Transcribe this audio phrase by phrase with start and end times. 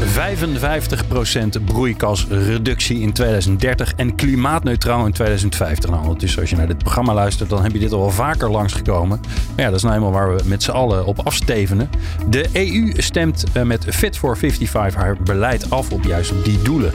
[0.00, 5.90] 55% broeikasreductie in 2030 en klimaatneutraal in 2050.
[5.90, 8.50] Nou, ondertussen als je naar dit programma luistert, dan heb je dit al wel vaker
[8.50, 9.20] langsgekomen.
[9.54, 11.90] Maar ja, dat is nou eenmaal waar we met z'n allen op afstevenen.
[12.28, 16.92] De EU stemt eh, met Fit for 55 haar beleid af op juist die doelen.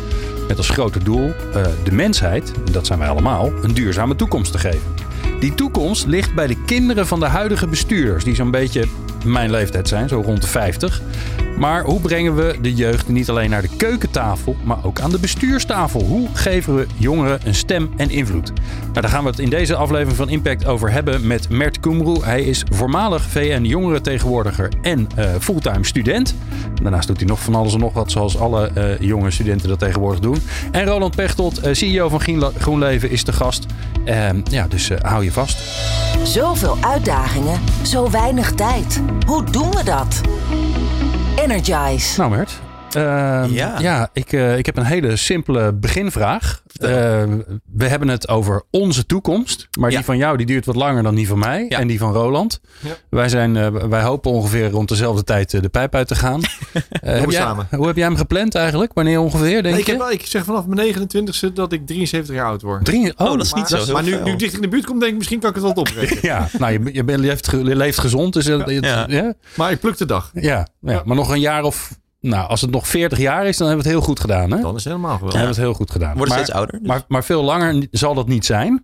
[0.47, 4.57] Met als grote doel uh, de mensheid, dat zijn wij allemaal, een duurzame toekomst te
[4.57, 4.93] geven.
[5.39, 8.87] Die toekomst ligt bij de kinderen van de huidige bestuurders, die zo'n beetje
[9.25, 11.01] mijn leeftijd zijn, zo rond de 50.
[11.57, 15.19] Maar hoe brengen we de jeugd niet alleen naar de keukentafel, maar ook aan de
[15.19, 16.01] bestuurstafel?
[16.01, 18.51] Hoe geven we jongeren een stem en invloed?
[18.81, 22.23] Nou, daar gaan we het in deze aflevering van Impact over hebben met Mert Koemroe.
[22.23, 26.35] Hij is voormalig VN jongerentegenwoordiger en uh, fulltime student.
[26.81, 29.79] Daarnaast doet hij nog van alles en nog wat, zoals alle uh, jonge studenten dat
[29.79, 30.37] tegenwoordig doen.
[30.71, 32.21] En Roland Pechtold, uh, CEO van
[32.57, 33.65] GroenLeven, is de gast.
[34.05, 35.57] Ehm, ja, dus hou je vast.
[36.23, 39.01] Zoveel uitdagingen, zo weinig tijd.
[39.25, 40.21] Hoe doen we dat?
[41.43, 42.17] Energize.
[42.17, 42.62] Nou, Mert.
[42.97, 46.61] Uh, ja, ja ik, uh, ik heb een hele simpele beginvraag.
[46.81, 46.89] Uh,
[47.73, 49.67] we hebben het over onze toekomst.
[49.79, 49.95] Maar ja.
[49.95, 51.65] die van jou die duurt wat langer dan die van mij.
[51.69, 51.79] Ja.
[51.79, 52.61] En die van Roland.
[53.09, 56.41] Wij, zijn, wij hopen ongeveer rond dezelfde tijd de pijp uit te gaan.
[56.89, 57.67] heb jij, samen.
[57.71, 58.93] Hoe heb jij hem gepland eigenlijk?
[58.93, 62.35] Wanneer ongeveer, denk nee, ik, heb wel, ik zeg vanaf mijn 29ste dat ik 73
[62.35, 62.85] jaar oud word.
[62.85, 63.93] Drie, oh, oh, dat is niet maar, zo.
[63.93, 65.63] Maar nu, nu ik dicht in de buurt kom, denk ik misschien kan ik het
[65.63, 66.25] wel oprekenen.
[66.33, 68.33] ja, nou, je, je, bent, je, leeft, je leeft gezond.
[68.33, 69.33] Dus, ja.
[69.55, 70.31] Maar ik pluk de dag.
[70.33, 73.67] Ja, ja, maar nog een jaar of nou, als het nog 40 jaar is, dan
[73.67, 74.51] hebben we het heel goed gedaan.
[74.51, 74.61] Hè?
[74.61, 75.31] Dan is het helemaal geweldig.
[75.31, 76.17] Dan hebben we het heel goed gedaan.
[76.17, 76.79] Worden steeds ouder.
[76.79, 76.87] Dus.
[76.87, 78.83] Maar, maar veel langer zal dat niet zijn.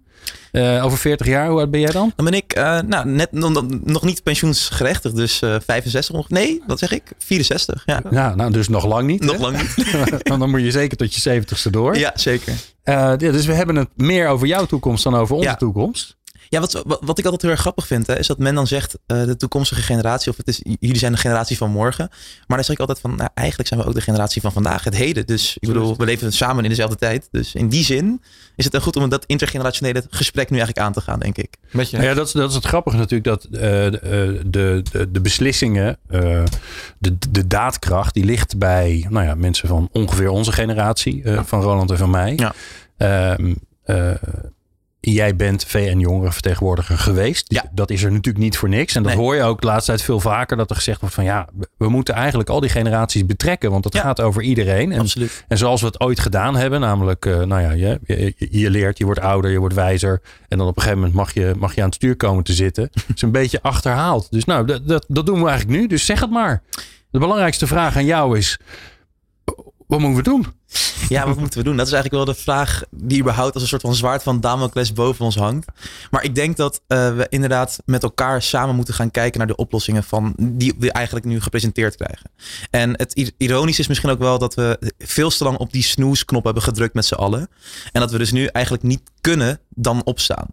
[0.51, 2.13] Uh, over 40 jaar, hoe oud ben jij dan?
[2.15, 6.29] Dan ben ik uh, nou, net nog niet pensioensgerechtigd, dus uh, 65.
[6.29, 7.03] Nee, wat zeg ik?
[7.17, 7.83] 64.
[7.85, 9.23] Ja, ja nou, dus nog lang niet.
[9.23, 10.23] Nog lang niet.
[10.39, 11.97] dan moet je zeker tot je 70ste door.
[11.97, 12.53] Ja, zeker.
[12.83, 15.55] Ja, dus we hebben het meer over jouw toekomst dan over onze ja.
[15.55, 16.17] toekomst.
[16.49, 18.97] Ja, wat, wat, ik altijd heel erg grappig vind, hè, is dat men dan zegt
[19.07, 22.07] uh, de toekomstige generatie, of het is, jullie zijn de generatie van morgen.
[22.47, 24.83] Maar dan zeg ik altijd van, nou, eigenlijk zijn we ook de generatie van vandaag,
[24.83, 25.27] het heden.
[25.27, 27.27] Dus ik bedoel, we leven samen in dezelfde tijd.
[27.31, 28.21] Dus in die zin
[28.55, 31.57] is het dan goed om dat intergenerationele gesprek nu eigenlijk aan te gaan, denk ik.
[31.71, 32.01] Met je.
[32.01, 36.43] Ja, dat, is, dat is het grappige natuurlijk, dat uh, de, de, de, beslissingen, uh,
[36.97, 41.45] de, de daadkracht, die ligt bij nou ja, mensen van ongeveer onze generatie, ja.
[41.45, 42.33] van Roland en van mij.
[42.35, 42.53] Ja.
[42.97, 43.53] Ehm,
[45.01, 47.53] Jij bent VN-jongerenvertegenwoordiger geweest.
[47.53, 47.63] Ja.
[47.71, 48.95] Dat is er natuurlijk niet voor niks.
[48.95, 49.21] En dat nee.
[49.21, 50.57] hoor je ook de laatste tijd veel vaker.
[50.57, 53.71] Dat er gezegd wordt van ja, we moeten eigenlijk al die generaties betrekken.
[53.71, 54.01] Want het ja.
[54.01, 54.91] gaat over iedereen.
[54.91, 55.45] En, Absoluut.
[55.47, 56.79] en zoals we het ooit gedaan hebben.
[56.79, 60.21] Namelijk, uh, nou ja, je, je, je, leert, je wordt ouder, je wordt wijzer.
[60.47, 62.53] En dan op een gegeven moment mag je, mag je aan het stuur komen te
[62.53, 62.89] zitten.
[63.15, 64.31] is een beetje achterhaald.
[64.31, 65.87] Dus nou, dat, dat, dat doen we eigenlijk nu.
[65.87, 66.61] Dus zeg het maar.
[67.11, 68.59] De belangrijkste vraag aan jou is,
[69.89, 70.45] wat moeten we doen?
[71.09, 71.77] Ja, wat moeten we doen?
[71.77, 74.93] Dat is eigenlijk wel de vraag die überhaupt als een soort van zwaard van Damocles
[74.93, 75.67] boven ons hangt.
[76.11, 79.55] Maar ik denk dat uh, we inderdaad met elkaar samen moeten gaan kijken naar de
[79.55, 82.31] oplossingen van die we eigenlijk nu gepresenteerd krijgen.
[82.69, 86.43] En het ironisch is misschien ook wel dat we veel te lang op die snoesknop
[86.43, 87.49] hebben gedrukt met z'n allen.
[87.91, 90.47] En dat we dus nu eigenlijk niet kunnen dan opstaan.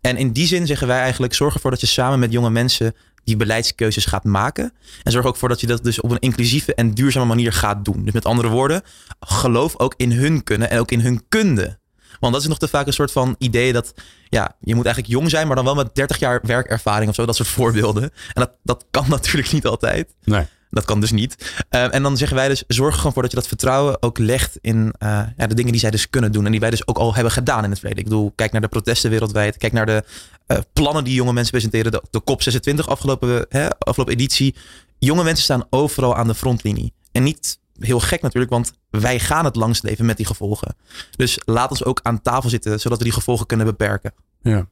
[0.00, 2.94] En in die zin zeggen wij eigenlijk: zorg ervoor dat je samen met jonge mensen
[3.28, 4.72] die beleidskeuzes gaat maken.
[5.02, 7.84] En zorg ook voor dat je dat dus op een inclusieve en duurzame manier gaat
[7.84, 8.04] doen.
[8.04, 8.82] Dus met andere woorden,
[9.20, 11.78] geloof ook in hun kunnen en ook in hun kunde.
[12.20, 13.94] Want dat is nog te vaak een soort van idee dat
[14.28, 17.26] ja, je moet eigenlijk jong zijn, maar dan wel met 30 jaar werkervaring of zo.
[17.26, 18.02] Dat soort voorbeelden.
[18.02, 20.14] En dat, dat kan natuurlijk niet altijd.
[20.24, 20.46] Nee.
[20.70, 21.52] Dat kan dus niet.
[21.70, 24.18] Uh, en dan zeggen wij dus, zorg er gewoon voor dat je dat vertrouwen ook
[24.18, 26.44] legt in uh, ja, de dingen die zij dus kunnen doen.
[26.44, 28.04] En die wij dus ook al hebben gedaan in het verleden.
[28.04, 29.56] Ik bedoel, kijk naar de protesten wereldwijd.
[29.56, 30.04] Kijk naar de
[30.46, 31.92] uh, plannen die jonge mensen presenteren.
[31.92, 34.54] De, de COP26 afgelopen, hè, afgelopen editie.
[34.98, 36.92] Jonge mensen staan overal aan de frontlinie.
[37.12, 40.76] En niet heel gek natuurlijk, want wij gaan het langst leven met die gevolgen.
[41.16, 44.14] Dus laat ons ook aan tafel zitten, zodat we die gevolgen kunnen beperken.
[44.42, 44.68] Ja.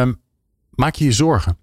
[0.00, 0.20] Um,
[0.70, 1.58] maak je je zorgen?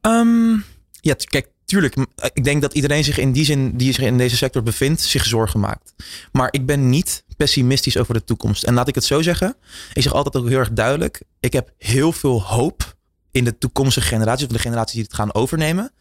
[0.00, 0.64] Um,
[1.00, 1.96] ja, kijk, tuurlijk,
[2.32, 5.24] ik denk dat iedereen zich in die zin die zich in deze sector bevindt, zich
[5.24, 5.94] zorgen maakt.
[6.32, 8.62] Maar ik ben niet pessimistisch over de toekomst.
[8.62, 9.56] En laat ik het zo zeggen.
[9.92, 11.22] Ik zeg altijd ook heel erg duidelijk.
[11.40, 12.96] Ik heb heel veel hoop
[13.30, 15.92] in de toekomstige generaties, of de generaties die het gaan overnemen.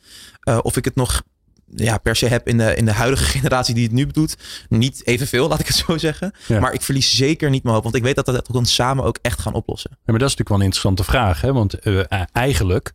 [0.44, 1.24] Uh, of ik het nog
[1.76, 4.38] ja, per se heb in de, in de huidige generatie die het nu doet.
[4.70, 6.34] Niet evenveel, laat ik het zo zeggen.
[6.48, 6.60] Ja.
[6.60, 7.84] Maar ik verlies zeker niet mijn hoop.
[7.84, 9.92] Want ik weet dat we dat samen ook echt gaan oplossen.
[9.92, 11.42] Ja, maar dat is natuurlijk wel een interessante vraag.
[11.42, 11.54] Hè?
[11.54, 12.94] Want uh, eigenlijk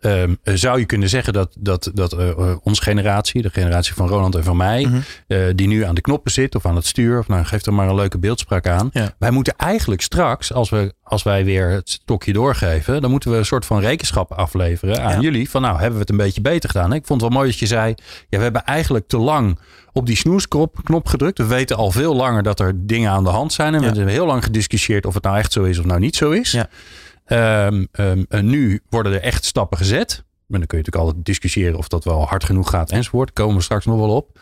[0.00, 4.08] ehm, zou je kunnen zeggen dat, dat, dat eh, eh, onze generatie, de generatie van
[4.08, 4.98] Roland en van mij, Mhm.
[5.26, 7.74] eh, die nu aan de knoppen zit of aan het stuur, of nou geef er
[7.74, 8.90] maar een leuke beeldspraak aan.
[8.92, 9.14] Ja.
[9.18, 13.36] Wij moeten eigenlijk straks, als, we, als wij weer het stokje doorgeven, dan moeten we
[13.36, 15.20] een soort van rekenschap afleveren aan Ja.
[15.20, 15.50] jullie.
[15.50, 16.92] Van nou, hebben we het een beetje beter gedaan?
[16.92, 17.94] Ik vond het wel mooi dat je zei,
[18.28, 19.58] ja, we hebben eigenlijk te lang
[19.92, 21.38] op die snoesknop knop gedrukt.
[21.38, 23.74] We weten al veel langer dat er dingen aan de hand zijn.
[23.74, 23.90] En Ja.
[23.90, 26.30] we hebben heel lang gediscussieerd of het nou echt zo is of nou niet zo
[26.30, 26.52] is.
[26.52, 26.68] Ja.
[27.30, 30.24] Ehm, ehm, en nu worden er echt stappen gezet.
[30.46, 33.32] Maar dan kun je natuurlijk altijd discussiëren of dat wel hard genoeg gaat enzovoort.
[33.32, 34.38] Komen we straks nog wel op.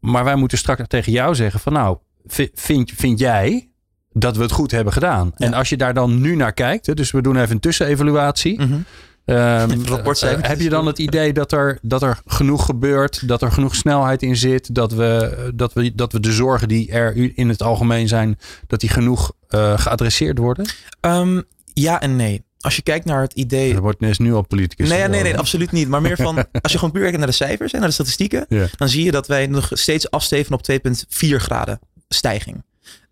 [0.00, 3.70] Maar wij moeten straks tegen jou zeggen van nou, vi- vind, vind jij
[4.12, 5.32] dat we het goed hebben gedaan?
[5.36, 5.46] Ja.
[5.46, 8.60] En als je daar dan nu naar kijkt, dus we doen even een tussenevaluatie.
[9.24, 9.64] Eh,
[10.40, 14.22] heb je dan het idee dat er, dat er genoeg gebeurt, dat er genoeg snelheid
[14.22, 18.08] in zit, dat we, dat we, dat we de zorgen die er in het algemeen
[18.08, 20.66] zijn, dat die genoeg eh, geadresseerd worden?
[21.00, 21.40] Ehm,
[21.74, 22.44] ja en nee.
[22.60, 23.74] Als je kijkt naar het idee.
[23.74, 24.88] Er wordt is nu al politicus.
[24.88, 25.88] Nee, nee, nee, absoluut niet.
[25.88, 28.46] Maar meer van, als je gewoon puur kijkt naar de cijfers en naar de statistieken,
[28.76, 30.76] dan zie je dat wij nog steeds afsteven op 2,4
[31.18, 32.64] graden stijging.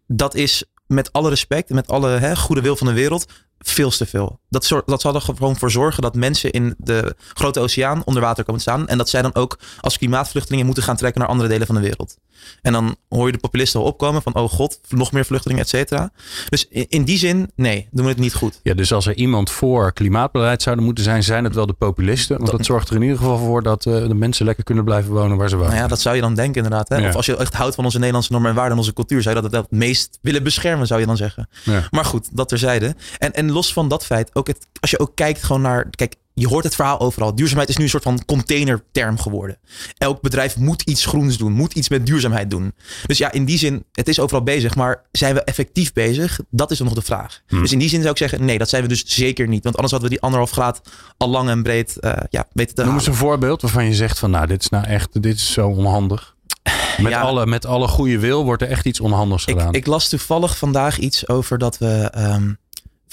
[0.06, 3.26] Dat is met alle respect en met alle hè, goede wil van de wereld
[3.58, 4.40] veel te veel.
[4.48, 8.44] Dat, dat zal er gewoon voor zorgen dat mensen in de grote oceaan onder water
[8.44, 8.88] komen te staan.
[8.88, 11.80] En dat zij dan ook als klimaatvluchtelingen moeten gaan trekken naar andere delen van de
[11.80, 12.16] wereld.
[12.62, 15.69] En dan hoor je de populisten al opkomen van, oh god, nog meer vluchtelingen, et
[15.69, 16.11] cetera.
[16.49, 18.61] Dus in, die zin, nee, doen we het niet goed.
[18.62, 22.38] Ja, dus als er iemand voor klimaatbeleid zouden moeten zijn, zijn het wel de populisten.
[22.38, 25.12] Want dat zorgt er in ieder geval voor dat eh, de mensen lekker kunnen blijven
[25.12, 25.71] wonen waar ze wonen.
[25.71, 26.88] Nou ja, dat zou je dan denken inderdaad.
[26.88, 26.97] Hè?
[26.97, 27.09] Ja.
[27.09, 29.37] Of als je echt houdt van onze Nederlandse normen en waarden en onze cultuur, zou
[29.37, 31.49] je dat het meest willen beschermen, zou je dan zeggen.
[31.65, 31.87] Ja.
[31.91, 32.94] Maar goed, dat terzijde.
[33.19, 36.15] En, en los van dat feit, ook het, als je ook kijkt gewoon naar, kijk,
[36.40, 37.34] je hoort het verhaal overal.
[37.34, 39.58] Duurzaamheid is nu een soort van containerterm geworden.
[39.98, 42.72] Elk bedrijf moet iets groens doen, moet iets met duurzaamheid doen.
[43.06, 46.40] Dus ja, in die zin, het is overal bezig, maar zijn we effectief bezig?
[46.50, 47.40] Dat is dan nog de vraag.
[47.48, 47.60] Hmm.
[47.60, 49.62] Dus in die zin zou ik zeggen, nee, dat zijn we dus zeker niet.
[49.62, 50.81] Want anders hadden we die anderhalf graad
[51.16, 54.19] al lang en breed eh, ja, weten te Noem eens een voorbeeld waarvan je zegt
[54.19, 56.34] van nou, dit is nou echt, dit is zo onhandig.
[56.98, 57.20] Met, Ja.
[57.20, 59.72] alle, met alle goede wil wordt er echt iets onhandigs Ik, gedaan.
[59.75, 62.52] ik las toevallig vandaag iets over dat we ehm,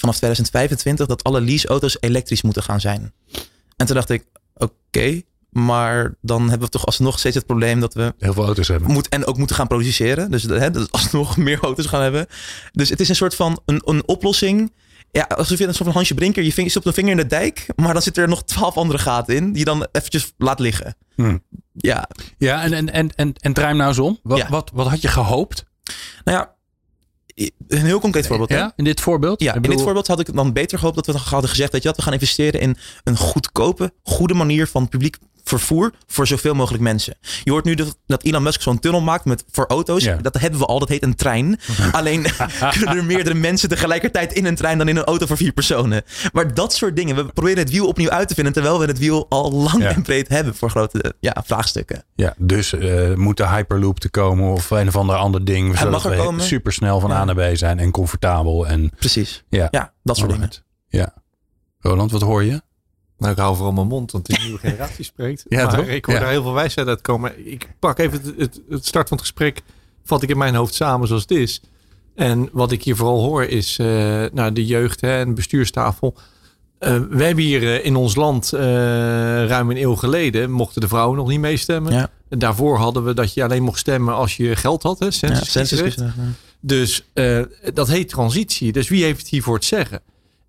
[0.00, 3.12] vanaf 2025 dat alle leaseauto's elektrisch moeten gaan zijn.
[3.76, 4.24] En toen dacht ik,
[4.54, 8.68] oké, maar dan hebben we toch alsnog steeds het probleem dat we Heel veel auto's
[8.68, 8.90] hebben.
[8.90, 10.30] moet, en ook moeten gaan produceren.
[10.30, 12.26] Dus hè, dat we alsnog meer auto's gaan hebben.
[12.72, 14.72] Dus het is een soort van een, een oplossing.
[15.10, 17.26] Ja, alsof je een soort van Hansje Brinker, je, ving, stopt een vinger in de
[17.26, 20.58] dijk, maar dan zitten er nog twaalf andere gaten in, die je dan eventjes laat
[20.60, 20.96] liggen.
[21.14, 21.42] Hmm.
[21.72, 22.08] Ja,
[22.38, 24.18] Ja, en, en, en, en, en draai hem nou eens om.
[24.22, 24.48] Wat, Ja.
[24.48, 25.64] wat, wat had je gehoopt?
[26.24, 26.54] nou ja,
[27.68, 28.50] een heel concreet voorbeeld.
[28.50, 29.40] Ja, in dit voorbeeld?
[29.40, 31.82] Ja, in bedoel- dit voorbeeld had ik dan beter gehoopt dat we hadden gezegd dat
[31.82, 35.16] je dat we gaan investeren in een goedkope, goede manier van publiek
[35.48, 37.14] vervoer voor zoveel mogelijk mensen.
[37.44, 40.04] Je hoort nu dat, dat Elon Musk zo'n tunnel maakt met, voor auto's.
[40.04, 40.16] Ja.
[40.16, 41.60] Dat hebben we al, dat heet een trein.
[41.92, 42.22] Alleen
[42.78, 46.02] kunnen er meerdere mensen tegelijkertijd in een trein dan in een auto voor vier personen.
[46.32, 47.16] Maar dat soort dingen.
[47.16, 49.88] We proberen het wiel opnieuw uit te vinden terwijl we het wiel al lang Ja.
[49.88, 52.04] en breed hebben voor grote ja, vraagstukken.
[52.14, 55.66] Ja, dus eh, moet de Hyperloop te komen of een of ander ander ding.
[55.68, 56.44] Hij zodat mag er we komen.
[56.44, 57.16] super snel van Ja.
[57.16, 58.66] A naar B zijn en comfortabel.
[58.66, 59.44] En Precies.
[59.48, 60.50] ja, Ja, dat soort dingen.
[60.88, 61.14] Ja.
[61.80, 62.62] Roland, wat hoor je?
[63.18, 65.44] Nou, ik hou vooral mijn mond, want de nieuwe generatie spreekt.
[65.48, 65.86] Ja, maar toch?
[65.86, 66.20] ik hoor Ja.
[66.20, 67.46] daar heel veel wijsheid uit komen.
[67.52, 69.62] Ik pak even het, het, het start van het gesprek,
[70.04, 71.60] vat ik in mijn hoofd samen zoals het is.
[72.14, 73.86] En wat ik hier vooral hoor is, eh
[74.32, 76.14] nou, de jeugd hè, en bestuurstafel.
[76.78, 81.16] Eh, we hebben hier eh, in ons land ruim een eeuw geleden mochten de vrouwen
[81.16, 81.92] nog niet meestemmen.
[81.92, 82.10] Ja.
[82.28, 84.98] Daarvoor hadden we dat je alleen mocht stemmen als je geld had.
[84.98, 86.02] Hè, Ja, census kiesrecht.
[86.60, 87.04] Dus
[87.74, 88.72] dat heet transitie.
[88.72, 90.00] Dus wie heeft het hiervoor het zeggen?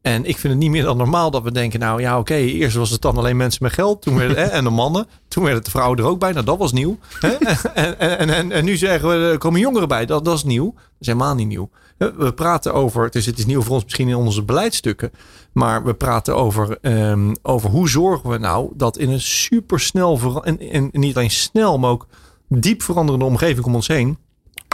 [0.09, 2.75] En ik vind het niet meer dan normaal dat we denken, nou ja, oké, eerst
[2.75, 5.97] was het dan alleen mensen met geld, toen en de mannen, toen werden de vrouwen
[5.97, 6.97] er ook bij, nou dat was nieuw.
[7.73, 10.73] En, en, en, nu zeggen we, er komen jongeren bij, dat, dat is nieuw.
[10.73, 11.69] Dat is helemaal niet nieuw.
[11.97, 15.11] We praten over, is, het is nieuw voor ons misschien in onze beleidsstukken,
[15.51, 20.59] maar we praten over, ehm, over hoe zorgen we nou dat in een supersnel, en,
[20.59, 22.07] en niet alleen snel, maar ook
[22.47, 24.17] diep veranderende omgeving om ons heen,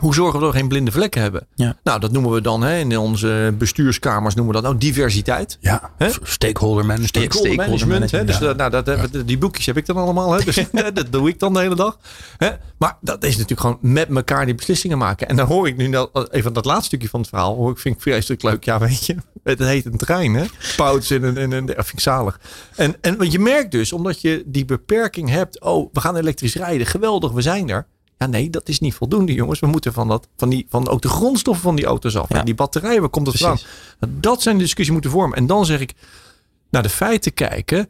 [0.02, 1.48] hoe zorgen we dat we geen blinde vlekken hebben?
[1.56, 1.75] Ja.
[1.84, 5.58] Nou, dat noemen we dan hè, in onze bestuurskamers noemen we dat nou diversiteit.
[5.60, 6.10] Ja, Hè?
[6.22, 7.10] stakeholder management.
[7.10, 8.12] Stakeholder Stakeholder management.
[8.12, 8.48] Hè?
[8.48, 10.32] Dus nou, dat, die boekjes heb ik dan allemaal.
[10.32, 10.44] Hè?
[10.44, 10.56] Dus
[10.94, 11.98] dat doe ik dan de hele dag.
[12.38, 12.50] Hè?
[12.78, 15.28] Maar dat is natuurlijk gewoon met elkaar die beslissingen maken.
[15.28, 17.56] En dan hoor ik nu dat, even dat laatste stukje van het verhaal.
[17.56, 18.64] Hoor ik, vind ik vreselijk leuk.
[18.64, 19.16] Ja, weet je.
[19.44, 20.34] Het heet een trein.
[20.34, 20.46] Hè?
[20.75, 22.40] Pouts en een, vind ik zalig.
[22.75, 25.62] En, en want je merkt dus, omdat je die beperking hebt.
[25.62, 26.88] Oh, we gaan elektrisch rijden.
[26.88, 27.88] Geweldig, we zijn er.
[28.25, 29.60] Ja, nee, dat is niet voldoende, jongens.
[29.60, 32.29] We moeten van, dat, van, die, van ook de grondstoffen van die auto's af.
[32.29, 32.39] Ja.
[32.39, 33.60] En die batterijen, waar komt het vandaan?
[34.08, 35.38] Dat zijn de discussie moeten vormen.
[35.38, 35.94] En dan zeg ik,
[36.70, 37.89] naar de feiten kijken.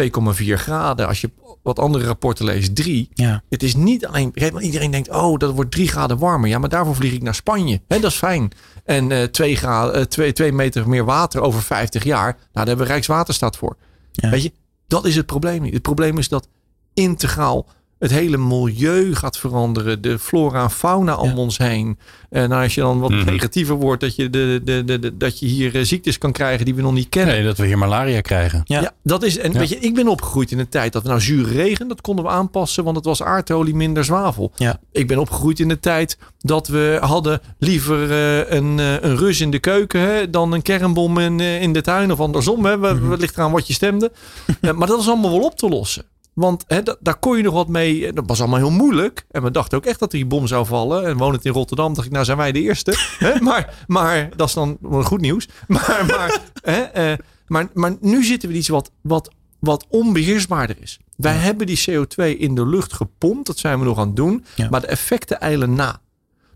[0.00, 0.08] 2,4
[0.54, 1.06] graden.
[1.06, 1.30] Als je
[1.62, 3.08] wat andere rapporten leest, 3.
[3.14, 3.42] Ja.
[3.48, 4.32] Het is niet alleen.
[4.58, 6.48] Iedereen denkt, oh, dat wordt 3 graden warmer.
[6.48, 7.80] Ja, maar daarvoor vlieg ik naar Spanje.
[7.88, 8.50] Hè, dat is fijn.
[8.84, 12.32] En eh 2, graden, 2, 2 meter meer water over 50 jaar.
[12.32, 13.76] Nou, daar hebben we Rijkswaterstaat voor.
[14.12, 14.30] Ja.
[14.30, 14.52] Weet je,
[14.86, 15.72] Dat is het probleem niet.
[15.72, 16.48] Het probleem is dat
[16.94, 17.66] integraal
[17.98, 20.00] het hele milieu gaat veranderen.
[20.02, 21.98] De flora en fauna om ons heen.
[22.30, 23.24] En als je dan wat Mhm.
[23.24, 26.64] negatiever wordt, dat je, de, de, de, de- dat je hier eh, ziektes kan krijgen
[26.64, 27.34] die we nog niet kennen.
[27.34, 28.60] Nee, dat we hier malaria krijgen.
[28.64, 28.80] Ja.
[28.80, 29.38] Ja, dat is.
[29.38, 29.58] En Ja.
[29.58, 32.24] weet je, ik ben opgegroeid in een tijd dat we nou zuur regen, dat konden
[32.24, 34.52] we aanpassen, want het was aardolie minder zwavel.
[34.56, 34.80] Ja.
[34.92, 39.40] Ik ben opgegroeid in de tijd dat we hadden liever eh, een, eh, een rus
[39.40, 42.64] in de keuken hè, dan een kernbom in, in de tuin of andersom.
[42.64, 42.76] Hè.
[42.76, 43.00] Mhm.
[43.00, 44.12] We, we ligt eraan wat je stemde.
[44.76, 46.04] Maar dat is allemaal wel op te lossen.
[46.34, 48.12] Want hè, daar kon je nog wat mee.
[48.12, 49.26] Dat was allemaal heel moeilijk.
[49.30, 51.06] En we dachten ook echt dat die bom zou vallen.
[51.06, 52.94] En wonend in Rotterdam dacht ik, nou zijn wij de eerste.
[53.18, 53.40] hè?
[53.40, 55.48] Maar, maar dat is dan goed nieuws.
[55.66, 60.76] Maar, maar, hè, eh, maar, maar nu zitten we in iets wat, wat, wat onbeheersbaarder
[60.80, 60.98] is.
[61.16, 63.46] Wij hebben die CO2 in de lucht gepompt.
[63.46, 64.44] Dat zijn we nog aan het doen.
[64.54, 64.68] Ja.
[64.70, 66.00] Maar de effecten eilen na.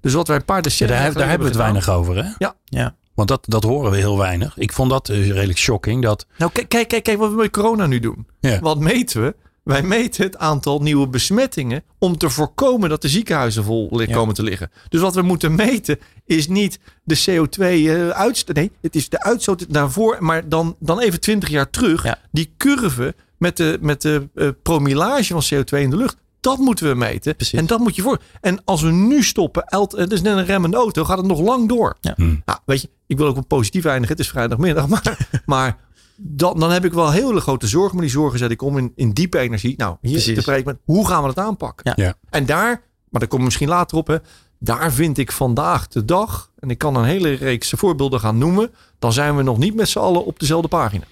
[0.01, 2.31] Dus wat wij een paar Ja, decennia daar, daar hebben we het weinig over, hè?
[2.39, 2.55] Ja.
[2.65, 2.97] Ja.
[3.15, 4.57] Want dat, dat horen we heel weinig.
[4.57, 6.03] Ik vond dat eh, redelijk shocking.
[6.03, 8.27] Dat, Nou, kijk, kijk, kijk, kijk wat we met corona nu doen.
[8.41, 8.61] Ja.
[8.61, 9.35] Wat meten we?
[9.69, 14.13] Wij meten het aantal nieuwe besmettingen om te voorkomen dat de ziekenhuizen vol Ja.
[14.15, 14.71] komen te liggen.
[14.89, 18.57] Dus wat we moeten meten is niet de CO2-uitstoot.
[18.57, 22.03] nee, het is de uitstoot daarvoor, maar dan, dan even 20 jaar terug.
[22.05, 22.19] Ja.
[22.31, 26.17] Die curve met de, met de eh, promillage van CO2 in de lucht.
[26.41, 27.37] Dat moeten we meten.
[27.37, 27.59] Precies.
[27.59, 28.19] En dat moet je voor.
[28.41, 29.65] En als we nu stoppen,
[29.97, 31.97] het is net een remmende auto, gaat het nog lang door.
[32.01, 32.13] Ja.
[32.17, 32.43] Hmm.
[32.45, 34.17] Nou, weet je, ik wil ook wel positief eindigen.
[34.17, 34.87] Het is vrijdagmiddag.
[34.93, 35.77] Maar, maar
[36.21, 37.95] dan, dan heb ik wel hele grote zorgen.
[37.95, 39.75] Maar die zorgen zet ik om in, in diepe energie.
[39.77, 40.35] Nou, hier Precies.
[40.35, 41.93] te spreken met hoe gaan we dat aanpakken?
[41.97, 42.05] Ja.
[42.05, 42.15] Ja.
[42.31, 42.69] En daar,
[43.09, 44.07] maar daar komen we misschien later op.
[44.07, 44.17] Hè,
[44.59, 48.71] daar vind ik vandaag de dag, en ik kan een hele reeks voorbeelden gaan noemen.
[48.99, 51.05] Dan zijn we nog niet met z'n allen op dezelfde pagina.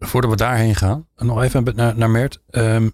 [0.00, 2.40] voordat we daarheen gaan, nog even naar, naar Mert.
[2.50, 2.88] Ehm,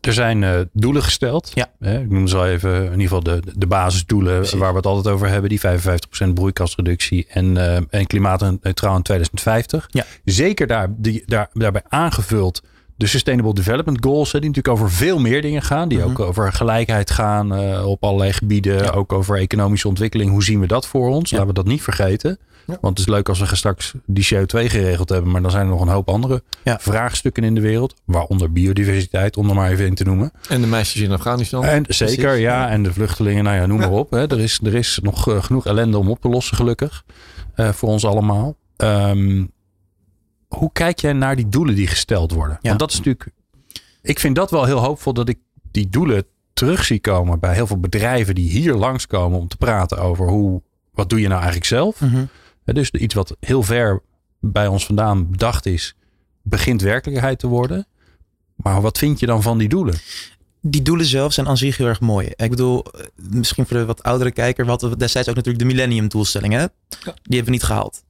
[0.00, 1.50] er zijn eh, doelen gesteld.
[1.54, 1.70] Ja.
[1.78, 4.58] Hè, ik noem ze al even in ieder geval de, de basisdoelen Precies.
[4.58, 5.50] waar we het altijd over hebben.
[5.50, 9.86] Die 55% broeikasreductie en, eh, en klimaatneutraal in 2050.
[9.90, 10.04] Ja.
[10.24, 12.62] Zeker daar, die, daar, daarbij aangevuld
[12.96, 14.32] de Sustainable Development Goals.
[14.32, 15.88] Hè, die natuurlijk over veel meer dingen gaan.
[15.88, 16.08] Die Mhm.
[16.08, 18.76] ook over gelijkheid gaan eh, op allerlei gebieden.
[18.84, 18.90] Ja.
[18.90, 20.30] Ook over economische ontwikkeling.
[20.30, 21.30] Hoe zien we dat voor ons?
[21.30, 21.36] Ja.
[21.36, 22.38] Laten we dat niet vergeten.
[22.66, 22.78] Ja.
[22.80, 25.30] Want het is leuk als we straks die CO2 geregeld hebben.
[25.30, 26.78] Maar dan zijn er nog een hoop andere Ja.
[26.80, 27.94] vraagstukken in de wereld.
[28.04, 30.30] Waaronder biodiversiteit, om er maar even in te noemen.
[30.48, 31.64] En de meisjes in Afghanistan.
[31.64, 32.68] En zeker, ja.
[32.68, 34.10] En de vluchtelingen, nou ja, noem maar op.
[34.10, 34.26] Hè.
[34.30, 37.04] Er, is, er is nog eh, genoeg ellende om op te lossen, gelukkig.
[37.54, 38.56] eh, voor ons allemaal.
[38.76, 39.44] Ehm,
[40.48, 42.58] hoe kijk jij naar die doelen die gesteld worden?
[42.60, 42.68] Ja.
[42.68, 43.28] Want dat is natuurlijk...
[44.02, 45.38] Ik vind dat wel heel hoopvol dat ik
[45.70, 49.98] die doelen terug zie komen bij heel veel bedrijven die hier langskomen om te praten
[49.98, 51.98] over hoe, wat doe je nou eigenlijk zelf?
[51.98, 52.24] Hè,
[52.64, 54.02] Dus iets wat heel ver
[54.40, 55.94] bij ons vandaan bedacht is,
[56.42, 57.86] begint werkelijkheid te worden.
[58.54, 59.94] Maar wat vind je dan van die doelen?
[60.60, 62.32] Die doelen zelf zijn aan zich heel erg mooi.
[62.36, 65.70] Ik bedoel, eh, misschien voor de wat oudere kijker, we hadden destijds ook natuurlijk de
[65.70, 66.72] Millennium doelstellingen.
[66.88, 68.02] Die hebben we niet gehaald.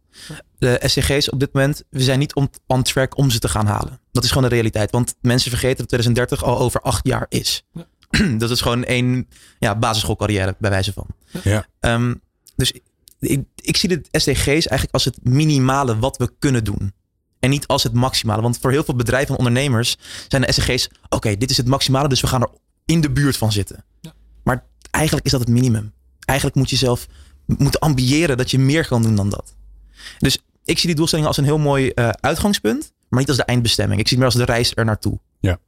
[0.58, 3.66] De SCG's op dit moment, we zijn niet on, on track om ze te gaan
[3.66, 4.00] halen.
[4.12, 4.90] Dat is gewoon de realiteit.
[4.90, 7.64] Want mensen vergeten dat 2030 al over acht jaar is.
[8.38, 9.28] Dat is gewoon één
[9.58, 11.06] ja, basisschoolcarrière bij wijze van.
[11.42, 11.66] Ja.
[11.80, 12.14] Ehm,
[12.56, 12.72] dus
[13.30, 16.92] ik, ik zie de SDG's eigenlijk als het minimale wat we kunnen doen.
[17.40, 18.42] En niet als het maximale.
[18.42, 19.96] Want voor heel veel bedrijven en ondernemers
[20.28, 20.88] zijn de SDG's...
[21.08, 22.50] oké, dit is het maximale, dus we gaan er
[22.84, 23.84] in de buurt van zitten.
[24.44, 25.92] Maar eigenlijk is dat het minimum.
[26.24, 27.06] Eigenlijk moet je zelf
[27.46, 29.54] moeten ambiëren dat je meer kan doen dan dat.
[30.18, 32.92] Dus ik zie die doelstellingen als een heel mooi eh, uitgangspunt...
[33.08, 34.00] maar niet als de eindbestemming.
[34.00, 35.18] Ik zie het meer als de reis er naartoe.
[35.40, 35.58] Ja.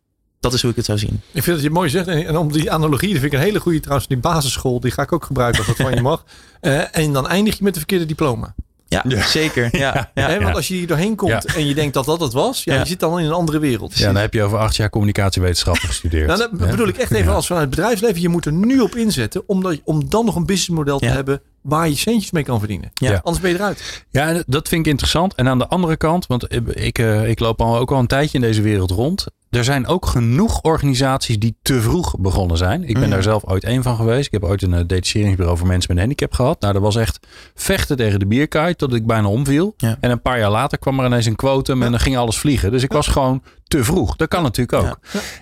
[0.44, 1.20] Dat is hoe ik het zou zien.
[1.32, 2.06] Ik vind dat je het mooi zegt.
[2.06, 4.08] En, en om die analogie, dat vind ik een hele goede trouwens.
[4.08, 6.24] Die basisschool, die ga ik ook gebruiken als dat van je mag.
[6.60, 8.54] Eh, en dan eindig je met de verkeerde diploma.
[8.88, 9.76] Ja, zeker.
[9.76, 10.38] Ja, ja.
[10.40, 11.54] Want als je hier doorheen komt Ja.
[11.54, 12.64] en je denkt dat dat het was.
[12.64, 12.80] Ja, Ja.
[12.80, 13.98] je zit dan in een andere wereld.
[13.98, 16.26] Ja, dan heb je over acht jaar communicatiewetenschappen gestudeerd.
[16.26, 17.34] Nou, dat bedoel ik echt even Ja.
[17.34, 18.20] als vanuit het bedrijfsleven.
[18.20, 21.12] Je moet er nu op inzetten om, dat, om dan nog een businessmodel te Ja.
[21.12, 22.90] hebben waar je centjes mee kan verdienen.
[22.94, 23.20] Ja.
[23.22, 24.04] Anders ben je eruit.
[24.10, 25.34] Ja, dat vind ik interessant.
[25.34, 26.46] En aan de andere kant, want
[26.76, 29.26] ik, eh, ik loop al ook al een tijdje in deze wereld rond.
[29.54, 32.82] Er zijn ook genoeg organisaties die te vroeg begonnen zijn.
[32.88, 33.10] Ik ben Mm.
[33.10, 34.26] daar zelf ooit één van geweest.
[34.26, 36.60] Ik heb ooit een eh, detacheringsbureau voor mensen met een handicap gehad.
[36.60, 39.74] Nou, dat was echt vechten tegen de bierkaai tot ik bijna omviel.
[39.76, 39.96] Ja.
[40.00, 42.70] En een paar jaar later kwam er ineens een quotum en dan ging alles vliegen.
[42.70, 44.16] Dus ik was gewoon te vroeg.
[44.16, 44.98] Dat kan natuurlijk ook.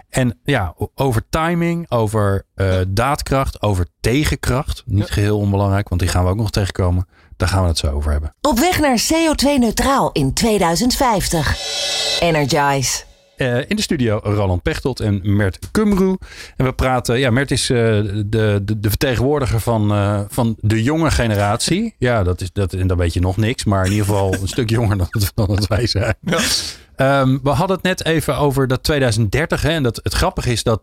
[0.08, 4.82] En ja, over timing, over eh, daadkracht, over tegenkracht.
[4.86, 7.06] Niet geheel onbelangrijk, want die gaan we ook nog tegenkomen.
[7.36, 8.34] Daar gaan we het zo over hebben.
[8.40, 11.56] Op weg naar CO2-neutraal in 2050.
[12.20, 13.02] Energize.
[13.36, 16.16] Eh, in de studio Roland Pechtold en Mert Kumru.
[16.56, 18.24] En we praten, ja, Mert is eh, de,
[18.64, 21.94] de, de vertegenwoordiger van, eh, van de jonge generatie.
[21.98, 24.48] Ja, dat is, dat, en dan weet je nog niks, maar in ieder geval een
[24.48, 26.14] stuk jonger dan, dan dat wij zijn.
[26.96, 29.62] Ehm, we hadden het net even over dat 2030.
[29.62, 30.82] Hè, en dat, het grappige is dat,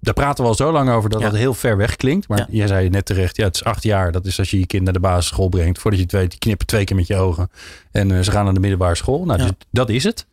[0.00, 1.28] daar praten we al zo lang over, dat Ja.
[1.30, 2.28] dat heel ver weg klinkt.
[2.28, 2.46] Maar Ja.
[2.50, 4.12] jij zei net terecht, ja, het is acht jaar.
[4.12, 5.78] Dat is als je je kind naar de basisschool brengt.
[5.78, 7.50] Voordat je het weet, die knippen twee keer met je ogen.
[7.90, 9.24] En ze gaan naar de middelbare school.
[9.24, 9.44] Nou, Ja.
[9.46, 10.26] dus dat is het.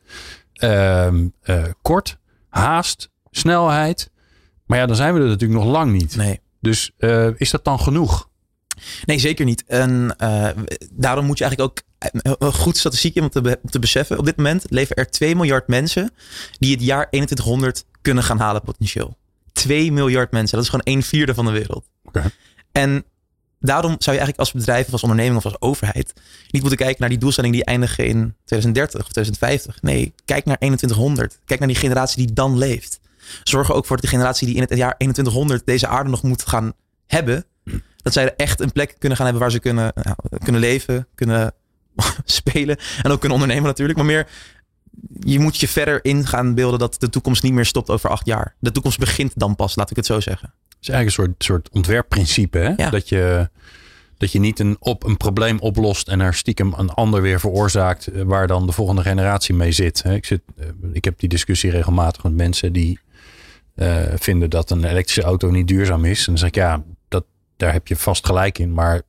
[0.59, 2.17] Ehm, eh, kort,
[2.49, 4.11] haast, snelheid.
[4.65, 6.15] Maar ja, dan zijn we er natuurlijk nog lang niet.
[6.15, 6.39] Nee.
[6.61, 8.29] Dus eh, is dat dan genoeg?
[9.05, 9.63] Nee, zeker niet.
[9.67, 10.49] En eh,
[10.91, 11.83] daarom moet je eigenlijk ook
[12.39, 14.17] een- goed statistiek om te, be- om te beseffen.
[14.17, 16.11] Op dit moment leven er 2 miljard mensen
[16.59, 19.17] die het jaar 2100 kunnen gaan halen potentieel.
[19.53, 20.55] 2 miljard mensen.
[20.57, 21.85] Dat is gewoon een vierde van de wereld.
[22.71, 23.05] En
[23.59, 26.13] daarom zou je eigenlijk als bedrijf of als onderneming of als overheid
[26.51, 29.81] niet moeten kijken naar die doelstellingen die eindigen in 2030 of 2050.
[29.81, 31.39] Nee, kijk naar 2100.
[31.45, 32.99] Kijk naar die generatie die dan leeft.
[33.43, 36.47] Zorg ook voor dat de generatie die in het jaar 2100 deze aarde nog moet
[36.47, 36.73] gaan
[37.07, 37.45] hebben,
[37.97, 39.93] dat zij er echt een plek kunnen gaan hebben waar ze kunnen,
[40.43, 41.53] kunnen leven, kunnen
[42.25, 43.97] spelen en ook kunnen ondernemen natuurlijk.
[43.97, 44.27] Maar meer,
[45.19, 48.25] je moet je verder in gaan beelden dat de toekomst niet meer stopt over acht
[48.25, 48.55] jaar.
[48.59, 50.53] De toekomst begint dan pas, laat ik het zo zeggen.
[50.79, 52.57] Het is eigenlijk een soort, soort ontwerpprincipe.
[52.57, 52.73] Hè?
[52.77, 52.89] Ja.
[52.89, 53.49] Dat, je,
[54.17, 58.07] dat je niet een, op, een probleem oplost en er stiekem een ander weer veroorzaakt.
[58.07, 60.03] eh, Waar dan de volgende generatie mee zit.
[60.03, 60.13] hè.
[60.13, 62.99] Ik, zit eh, ik heb die discussie regelmatig met mensen die
[63.75, 66.19] eh, vinden dat een elektrische auto niet duurzaam is.
[66.19, 67.25] En dan zeg ik ja, dat,
[67.57, 68.73] daar heb je vast gelijk in.
[68.73, 69.01] Maar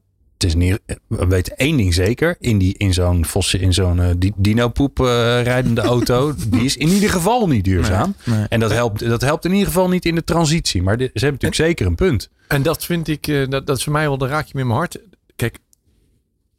[0.42, 2.37] het is niet, we weten één ding zeker.
[2.38, 5.06] In, die, in zo'n fosse- in zo'n eh, di- dino-poep eh,
[5.42, 6.35] rijdende auto.
[6.49, 8.14] Die is in ieder geval niet duurzaam.
[8.25, 8.47] Nee, nee.
[8.49, 10.82] En dat helpt, dat helpt in ieder geval niet in de transitie.
[10.82, 12.28] Maar ze hebben natuurlijk zeker een punt.
[12.49, 14.78] En dat vind ik, eh, dat, dat is voor mij wel de raakje met mijn
[14.78, 14.99] hart.
[15.37, 15.59] Kijk,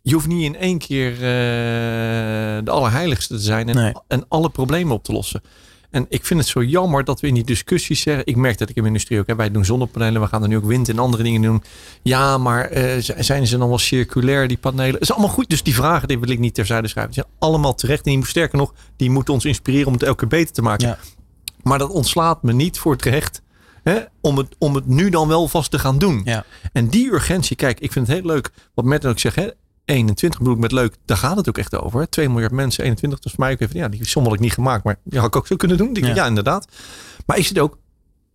[0.02, 1.16] je hoeft niet in één keer
[2.64, 3.94] de allerheiligste te zijn en, Nee.
[4.08, 5.42] en alle problemen op te lossen.
[5.92, 8.26] En ik vind het zo jammer dat we in die discussies zeggen.
[8.26, 9.38] Ik merk dat ik in de industrie ook heb.
[9.38, 10.22] Wij doen zonnepanelen.
[10.22, 11.64] We gaan er nu ook wind en andere dingen doen.
[12.02, 14.92] Ja, maar eh, zijn ze dan wel circulair, die panelen?
[14.92, 15.50] Dat is allemaal goed.
[15.50, 17.14] Dus die vragen die wil ik niet terzijde schrijven.
[17.14, 18.06] Die zijn allemaal terecht.
[18.06, 20.88] En die, sterker nog, die moeten ons inspireren om het elke keer beter te maken.
[20.88, 20.98] Ja.
[21.64, 23.42] Maar dat ontslaat me niet voor het recht.
[23.84, 26.22] Hè, om, het, om het nu dan wel vast te gaan doen.
[26.26, 26.46] Ja.
[26.74, 28.52] En die urgentie, kijk, ik vind het heel leuk.
[28.74, 29.50] Wat Matt ook zegt, hè,
[29.86, 32.00] 21 bedoel ik met leuk, daar gaat het ook echt over.
[32.00, 32.08] Hè.
[32.08, 34.40] 2 miljard mensen, 21, dat is voor mij ook even, ja, die som had ik
[34.40, 35.94] niet gemaakt, maar die had ik ook zo kunnen doen.
[35.94, 36.16] Die, ja.
[36.16, 36.26] Ja.
[36.26, 36.68] inderdaad.
[37.26, 37.78] Maar is het ook,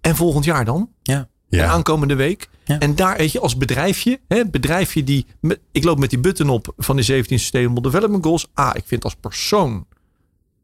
[0.01, 0.91] en volgend jaar dan?
[1.03, 1.29] Ja.
[1.49, 2.49] En aankomende week.
[2.65, 2.79] Ja.
[2.79, 6.49] En daar, weet je, als bedrijfje, hè, bedrijfje die, met- ik loop met die button
[6.51, 8.47] op van de 17 Sustainable Development Goals.
[8.55, 9.87] Ah, ik vind als persoon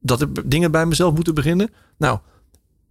[0.00, 1.70] dat er dingen bij mezelf moeten beginnen.
[1.98, 2.18] Nou,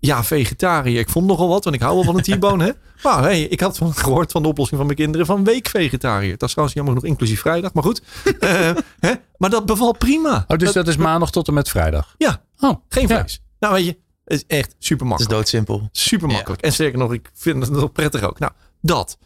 [0.02, 1.00] ja, vegetariër.
[1.00, 2.72] Ik vond nogal wat, want ik hou wel van een T-bone, hè.
[3.04, 6.32] Maar hey, ik had van, gehoord van de oplossing van mijn kinderen van week vegetariër.
[6.32, 8.02] Dat is trouwens jammer genoeg inclusief vrijdag, maar goed.
[8.40, 9.14] Eh, hè?
[9.38, 10.46] Maar dat bevalt prima.
[10.48, 12.16] Oh, dus dat is maandag tot en met vrijdag.
[12.18, 13.18] Ja, Oh, geen ja.
[13.20, 13.42] vlees.
[13.60, 15.30] Nou, weet je, het is echt super Het is makkelijk.
[15.30, 15.90] doodsimpel.
[15.92, 16.62] Super makkelijk.
[16.62, 18.40] En sterker nog, ik vind het nog prettig ook.
[18.40, 19.18] Nou, dat.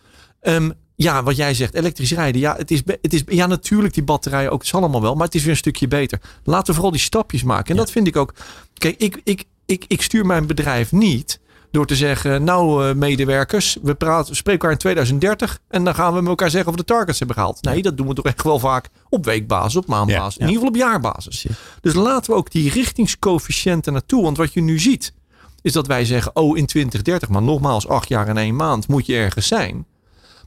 [0.41, 2.41] Ehm, ja, wat jij zegt, elektrisch rijden.
[2.41, 4.59] Ja, het is, het is, ja, natuurlijk die batterijen ook.
[4.59, 5.15] Het zal allemaal wel.
[5.15, 6.21] Maar het is weer een stukje beter.
[6.43, 7.71] Laten we vooral die stapjes maken.
[7.71, 8.33] En dat vind ik ook.
[8.73, 11.39] Kijk, ik, ik, ik, ik stuur mijn bedrijf niet
[11.71, 15.95] door te zeggen, nou eh, medewerkers, we praten, we spreken elkaar in 2030 en dan
[15.95, 17.61] gaan we met elkaar zeggen of we de targets hebben gehaald.
[17.61, 20.63] Nee, dat doen we toch echt wel vaak op weekbasis, op maandbasis, Ja, in ieder
[20.67, 21.45] geval op jaarbasis.
[21.81, 24.23] Dus laten we ook die richtingscoëfficiënten naartoe.
[24.23, 25.13] Want wat je nu ziet,
[25.61, 29.05] is dat wij zeggen, oh in 2030, maar nogmaals, acht jaar en één maand moet
[29.05, 29.85] je ergens zijn.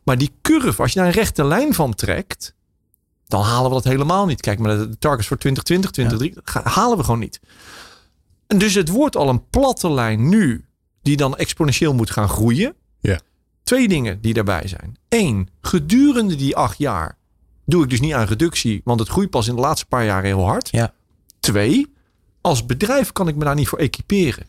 [0.05, 2.55] Maar die curve, als je daar een rechte lijn van trekt,
[3.27, 4.41] dan halen we dat helemaal niet.
[4.41, 7.41] Kijk maar de targets voor 2020, 2030, ga- halen we gewoon niet.
[8.49, 10.65] En dus het wordt al een platte lijn nu,
[11.03, 12.75] die dan exponentieel moet gaan groeien.
[13.01, 13.21] Ja.
[13.63, 14.97] Twee dingen die daarbij zijn.
[15.09, 17.19] Eén, gedurende die acht jaar
[17.67, 20.23] doe ik dus niet aan reductie, want het groeit pas in de laatste paar jaar
[20.23, 20.69] heel hard.
[20.71, 20.93] Ja.
[21.41, 21.93] Twee,
[22.41, 24.47] als bedrijf kan ik me daar niet voor equiperen.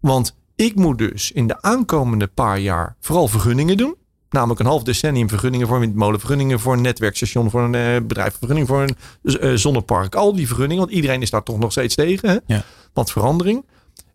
[0.00, 3.96] Want ik moet dus in de aankomende paar jaar vooral vergunningen doen.
[4.30, 8.06] Namelijk een half decennium vergunningen voor een windmolen, vergunningen voor een netwerkstation, voor een eh,
[8.06, 8.96] bedrijf, vergunning voor een
[9.40, 10.14] eh, zonnepark.
[10.14, 12.28] Al die vergunningen, want iedereen is daar toch nog steeds tegen.
[12.28, 12.38] Hè?
[12.46, 12.64] Ja.
[12.92, 13.66] Want verandering.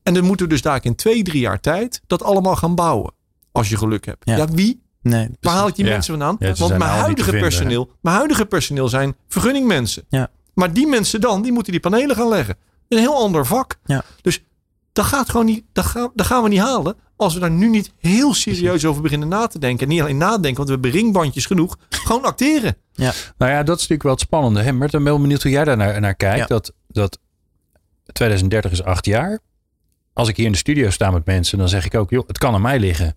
[0.03, 3.13] En dan moeten we dus daar in twee, drie jaar tijd dat allemaal gaan bouwen.
[3.51, 4.25] Als je geluk hebt.
[4.25, 4.35] Ja.
[4.37, 4.81] Ja, wie?
[5.01, 5.91] Nee, Waar haal ik die Ja.
[5.91, 6.35] mensen vandaan?
[6.39, 10.05] Ja, Want mijn huidige, vinden, personeel, mijn huidige personeel zijn vergunningmensen.
[10.09, 10.29] Ja.
[10.53, 12.55] Maar die mensen dan, die moeten die panelen gaan leggen.
[12.87, 13.75] Een heel ander vak.
[13.85, 14.03] Ja.
[14.21, 14.43] Dus
[14.93, 16.95] dat gaat gewoon niet, dat gaan, dat gaan we niet halen.
[17.15, 19.83] Als we daar nu niet heel serieus over beginnen na te denken.
[19.87, 21.77] En niet alleen nadenken, want we hebben ringbandjes genoeg.
[21.89, 22.77] Gewoon acteren.
[22.95, 24.61] Nou ja, dat is natuurlijk wel het spannende.
[24.61, 24.71] Hè?
[24.71, 26.37] Mert, ik ben wel benieuwd hoe jij daar naar, naar kijkt.
[26.39, 26.45] Ja.
[26.45, 27.19] Dat, dat
[28.11, 29.39] 2030 is acht jaar.
[30.13, 32.37] Als ik hier in de studio sta met mensen, dan zeg ik ook, joh, het
[32.37, 33.15] kan aan mij liggen.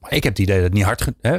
[0.00, 1.06] Maar ik heb het idee dat het niet hard...
[1.20, 1.38] Hè?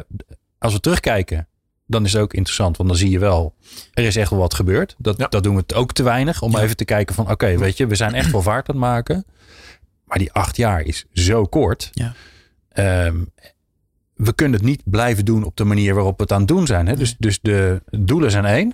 [0.57, 1.47] Als we terugkijken,
[1.87, 2.77] dan is het ook interessant.
[2.77, 3.55] Want dan zie je wel,
[3.93, 4.95] er is echt wel wat gebeurd.
[4.97, 5.27] Dat, Ja.
[5.27, 6.41] dat doen we ook te weinig.
[6.41, 6.61] Om Ja.
[6.61, 9.25] even te kijken van, oké, weet je, we zijn echt wel vaart aan het maken.
[10.05, 11.89] Maar die acht jaar is zo kort.
[11.91, 12.13] Ja.
[12.69, 13.23] Ehm,
[14.13, 16.65] we kunnen het niet blijven doen op de manier waarop we het aan het doen
[16.67, 16.87] zijn.
[16.87, 16.95] Hè?
[16.95, 18.73] Dus, dus de doelen zijn één.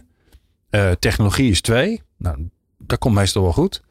[0.70, 2.02] Eh, technologie is twee.
[2.18, 3.82] Nou, dat komt meestal wel goed.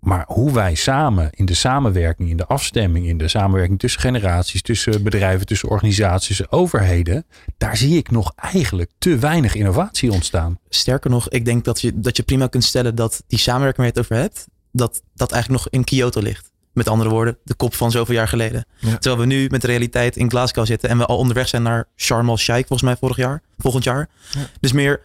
[0.00, 4.62] Maar hoe wij samen in de samenwerking, in de afstemming, in de samenwerking tussen generaties,
[4.62, 7.24] tussen bedrijven, tussen organisaties, tussen overheden,
[7.58, 10.58] daar zie ik nog eigenlijk te weinig innovatie ontstaan.
[10.68, 13.94] Sterker nog, ik denk dat je, dat je prima kunt stellen dat die samenwerking waar
[13.94, 16.50] je het over hebt, dat dat eigenlijk nog in Kyoto ligt.
[16.72, 18.64] Met andere woorden, de kop van zoveel jaar geleden.
[18.78, 18.98] Ja.
[18.98, 21.88] Terwijl we nu met de realiteit in Glasgow zitten en we al onderweg zijn naar
[21.96, 24.08] Sharm el-Sheikh, volgens mij vorig jaar, volgend jaar.
[24.30, 24.46] Ja.
[24.60, 25.02] Dus meer,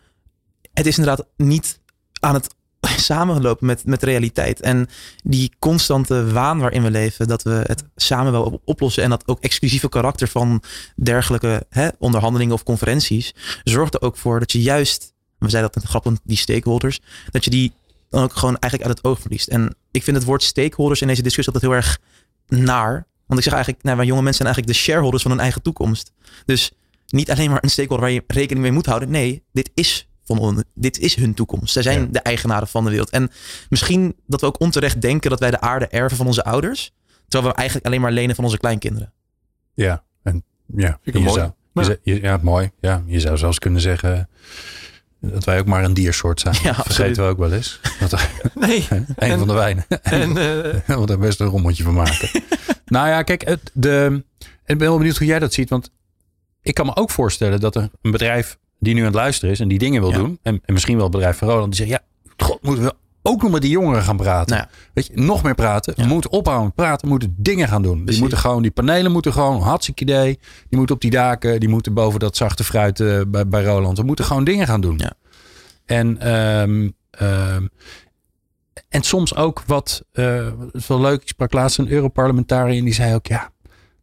[0.74, 1.80] het is inderdaad niet
[2.20, 2.56] aan het
[2.98, 4.62] samenlopen met, met realiteit.
[4.62, 4.88] En
[5.24, 9.04] die constante waan waarin we leven, dat we het samen wel op- oplossen.
[9.04, 10.64] En dat ook exclusieve karakter van
[10.96, 15.82] dergelijke hè, onderhandelingen of conferenties, zorgt er ook voor dat je juist, we zeiden dat
[15.82, 17.00] met grappen, die stakeholders,
[17.32, 17.74] dat je die
[18.10, 19.48] dan ook gewoon eigenlijk uit het oog verliest.
[19.48, 22.00] En ik vind het woord stakeholders in deze discussie altijd heel erg
[22.48, 23.08] naar.
[23.28, 26.12] Want ik zeg eigenlijk, nou, jonge mensen zijn eigenlijk de shareholders van hun eigen toekomst.
[26.46, 26.72] Dus
[27.08, 29.10] niet alleen maar een stakeholder waar je rekening mee moet houden.
[29.10, 31.74] Nee, dit is van on, dit is hun toekomst.
[31.74, 32.06] Zij zijn Ja.
[32.12, 33.10] de eigenaren van de wereld.
[33.10, 33.32] En
[33.70, 36.94] misschien dat we ook onterecht denken dat wij de aarde erven van onze ouders.
[37.28, 39.14] Terwijl we eigenlijk alleen maar lenen van onze kleinkinderen.
[39.74, 40.44] Ja, en
[40.76, 41.34] ja, ik je mooi.
[41.34, 41.84] zou, je Ja.
[41.86, 42.72] zou- je- ja, mooi.
[42.80, 44.30] Ja, je zou zelfs kunnen zeggen
[45.22, 46.56] dat wij ook maar een diersoort zijn.
[46.64, 47.80] Ja, vergeten we ook wel eens.
[48.00, 48.88] Dat, Nee.
[48.90, 49.86] een En- van de wijnen.
[50.02, 52.30] En eh, We er best een rommeltje van maken.
[52.86, 54.24] nou ja, kijk, het, de,
[54.66, 55.70] ik ben wel benieuwd hoe jij dat ziet.
[55.70, 55.92] Want
[56.62, 59.60] ik kan me ook voorstellen dat er een bedrijf die nu aan het luisteren is
[59.60, 60.18] en die dingen wil Ja.
[60.18, 60.40] doen.
[60.42, 61.76] En, en misschien wel het bedrijf van Roland.
[61.78, 64.56] Die zegt, ja, god, moeten we ook nog met die jongeren gaan praten.
[64.56, 64.78] Nou ja.
[64.94, 65.94] Weet je, nog meer praten.
[65.98, 66.04] Ja.
[66.04, 67.02] We moeten ophouden praten.
[67.02, 68.06] We moeten dingen gaan doen.
[68.06, 70.40] Die, moeten gewoon, die panelen moeten gewoon, hartstikke idee.
[70.70, 71.60] Die moeten op die daken.
[71.60, 73.98] Die moeten boven dat zachte fruit eh, bij, bij Roland.
[73.98, 74.98] We moeten gewoon dingen gaan doen.
[74.98, 75.14] Ja.
[75.86, 77.66] En, ehm, ehm,
[78.90, 81.22] en soms ook wat, het is wel leuk.
[81.22, 83.50] Ik sprak laatst een Europarlementariër en die zei ook, ja,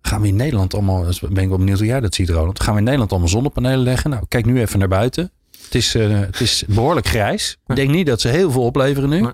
[0.03, 2.61] gaan we in Nederland allemaal, dus ben ik wel benieuwd hoe jij dat ziet Roland.
[2.61, 4.11] Gaan we in Nederland allemaal zonnepanelen leggen?
[4.11, 5.31] Nou, kijk nu even naar buiten.
[5.65, 7.59] Het is, eh, het is behoorlijk grijs.
[7.67, 9.21] Ik denk niet dat ze heel veel opleveren nu.
[9.21, 9.33] Nee.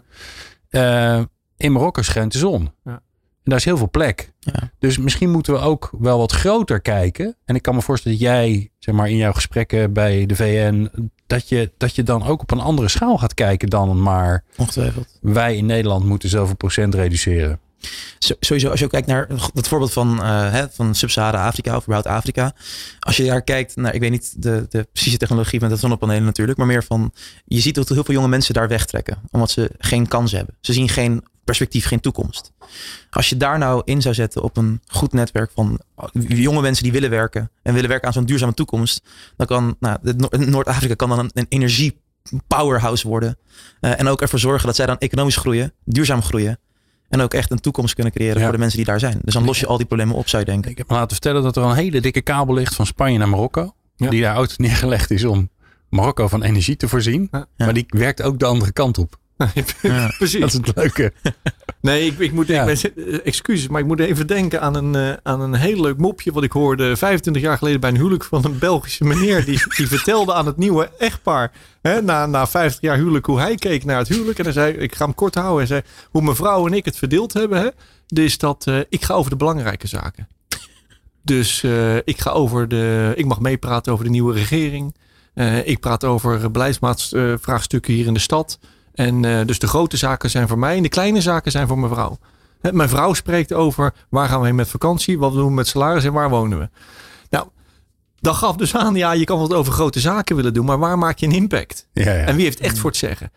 [0.70, 1.20] Eh,
[1.56, 2.70] in Marokko schijnt de zon.
[2.84, 2.92] Ja.
[2.92, 4.32] En daar is heel veel plek.
[4.38, 4.70] Ja.
[4.78, 7.36] Dus misschien moeten we ook wel wat groter kijken.
[7.44, 10.90] En ik kan me voorstellen dat jij, zeg maar, in jouw gesprekken bij de VN,
[11.26, 15.18] dat je, dat je dan ook op een andere schaal gaat kijken dan maar Ongetwijfeld.
[15.20, 17.60] wij in Nederland moeten zoveel procent reduceren.
[18.18, 22.52] Sowieso, als je kijkt naar het voorbeeld van, eh, hè, van Sub-Sahara-Afrika of überhaupt Afrika.
[22.98, 26.24] Als je daar kijkt naar, ik weet niet de, de precieze technologie van de zonnepanelen
[26.24, 27.12] natuurlijk, maar meer van,
[27.44, 29.18] je ziet dat heel veel jonge mensen daar wegtrekken.
[29.30, 30.56] Omdat ze geen kans hebben.
[30.60, 32.52] Ze zien geen perspectief, geen toekomst.
[33.10, 35.80] Als je daar nou in zou zetten op een goed netwerk van
[36.28, 39.02] jonge mensen die willen werken en willen werken aan zo'n duurzame toekomst,
[39.36, 39.98] dan kan nou,
[40.30, 42.00] Noord-Afrika kan dan een, een energie
[42.46, 43.38] powerhouse worden.
[43.80, 46.58] Eh, en ook ervoor zorgen dat zij dan economisch groeien, duurzaam groeien.
[47.08, 48.42] En ook echt een toekomst kunnen creëren Ja.
[48.42, 49.18] voor de mensen die daar zijn.
[49.22, 50.70] Dus dan los je al die problemen op, zou je denken.
[50.70, 53.28] Ik heb me laten vertellen dat er een hele dikke kabel ligt van Spanje naar
[53.28, 53.74] Marokko.
[53.96, 54.10] Ja.
[54.10, 55.48] Die daar ooit neergelegd is om
[55.88, 57.28] Marokko van energie te voorzien.
[57.32, 57.46] Ja.
[57.56, 59.18] Maar die werkt ook de andere kant op.
[59.82, 60.12] Ja.
[60.18, 60.40] precies.
[60.40, 61.12] Dat is het leuke.
[61.80, 62.64] Nee, ik, ik moet Ja.
[62.64, 65.80] ik ben- eh, excuses, maar ik moet even denken aan een, eh, aan een heel
[65.80, 69.44] leuk mopje wat ik hoorde 25 jaar geleden bij een huwelijk van een Belgische meneer.
[69.44, 73.54] Die, die vertelde aan het nieuwe echtpaar, hè, na, na 50 jaar huwelijk, hoe hij
[73.54, 74.38] keek naar het huwelijk.
[74.38, 75.56] En hij zei, ik ga hem kort houden.
[75.58, 77.68] Hij zei, hoe mevrouw en ik het verdeeld hebben, hè,
[78.22, 80.28] is dat eh, ik ga over de belangrijke zaken.
[81.22, 81.62] Dus
[82.04, 84.94] ik ga over de, ik mag meepraten over de nieuwe regering.
[85.64, 88.58] Ik praat over beleidsvraagstukken hier in de stad.
[88.98, 91.78] En eh, dus de grote zaken zijn voor mij en de kleine zaken zijn voor
[91.78, 92.18] mijn vrouw.
[92.72, 96.04] Mijn vrouw spreekt over waar gaan we heen met vakantie, wat doen we met salaris
[96.04, 96.68] en waar wonen we.
[97.30, 97.46] Nou,
[98.20, 100.98] dat gaf dus aan, ja, je kan wat over grote zaken willen doen, maar waar
[100.98, 101.88] maak je een impact?
[101.92, 102.24] Ja, ja.
[102.24, 103.32] En wie heeft echt voor het zeggen?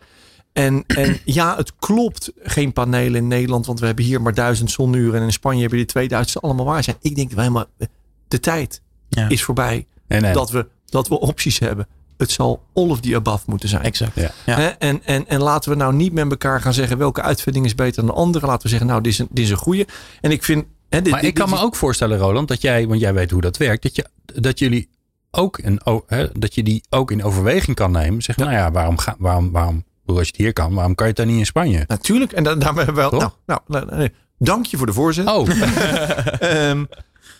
[0.52, 4.70] En, en ja, het klopt, geen panelen in Nederland, want we hebben hier maar duizend
[4.70, 6.96] zonuren en in Spanje hebben die 2000 allemaal waar zijn.
[7.00, 7.66] Ik denk dat we helemaal,
[8.28, 9.28] de tijd Ja.
[9.28, 10.32] is voorbij Nee, nee.
[10.32, 11.86] dat, we, dat we opties hebben.
[12.22, 13.82] Het zal all of the above moeten zijn.
[13.82, 14.14] Exact.
[14.14, 14.30] Ja.
[14.46, 14.56] Ja.
[14.56, 14.66] Hè?
[14.68, 17.96] En, en, en laten we nou niet met elkaar gaan zeggen welke uitvinding is beter
[18.06, 18.46] dan de andere.
[18.46, 19.86] Laten we zeggen, nou, dit is een, dit is een goede.
[20.20, 20.64] En ik vind.
[20.88, 23.00] Hè, dit, Maar dit- ik kan dit me is- ook voorstellen, Roland, dat jij, want
[23.00, 24.88] jij weet hoe dat werkt, dat, je, dat jullie
[25.30, 28.22] ook een, hè, dat je die ook in overweging kan nemen.
[28.22, 31.12] Zeg, nou ja, waarom, ga, waarom, waarom, als je het hier kan, waarom kan je
[31.12, 31.84] het dan niet in Spanje?
[31.86, 32.32] Natuurlijk.
[32.32, 33.20] En da daarmee hebben we wel.
[33.20, 33.36] Toch?
[33.46, 34.12] Nou, nou, nee, nee.
[34.38, 35.26] dank je voor de voorzet.
[35.28, 35.48] Oh,
[36.38, 36.84] Ehm,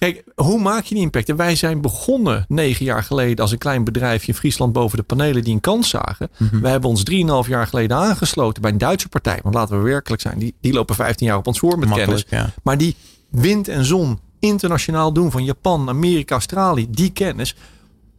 [0.02, 1.28] kijk, hoe maak je die impact?
[1.28, 5.04] En wij zijn begonnen negen jaar geleden als een klein bedrijfje in Friesland boven de
[5.04, 6.30] panelen die een kans zagen.
[6.36, 6.60] Mhm.
[6.60, 9.38] We hebben ons drieënhalf jaar geleden aangesloten bij een Duitse partij.
[9.42, 12.24] Want laten we werkelijk zijn, die, die lopen 15 jaar op ons voor met kennis.
[12.28, 12.50] Ja.
[12.62, 12.96] Maar die
[13.30, 17.56] wind en zon internationaal doen van Japan, Amerika, Australië, die kennis.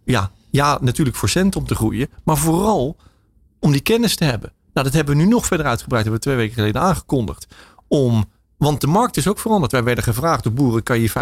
[0.05, 2.97] Ja, ja, natuurlijk voor cent om te groeien, maar vooral
[3.59, 4.51] om die kennis te hebben.
[4.73, 7.47] Nou, dat hebben we nu nog verder uitgebreid, hebben we twee weken geleden aangekondigd.
[7.87, 8.25] Om,
[8.63, 9.71] want de markt is ook veranderd.
[9.71, 11.15] Wij werden gevraagd door boeren, kan je 50.000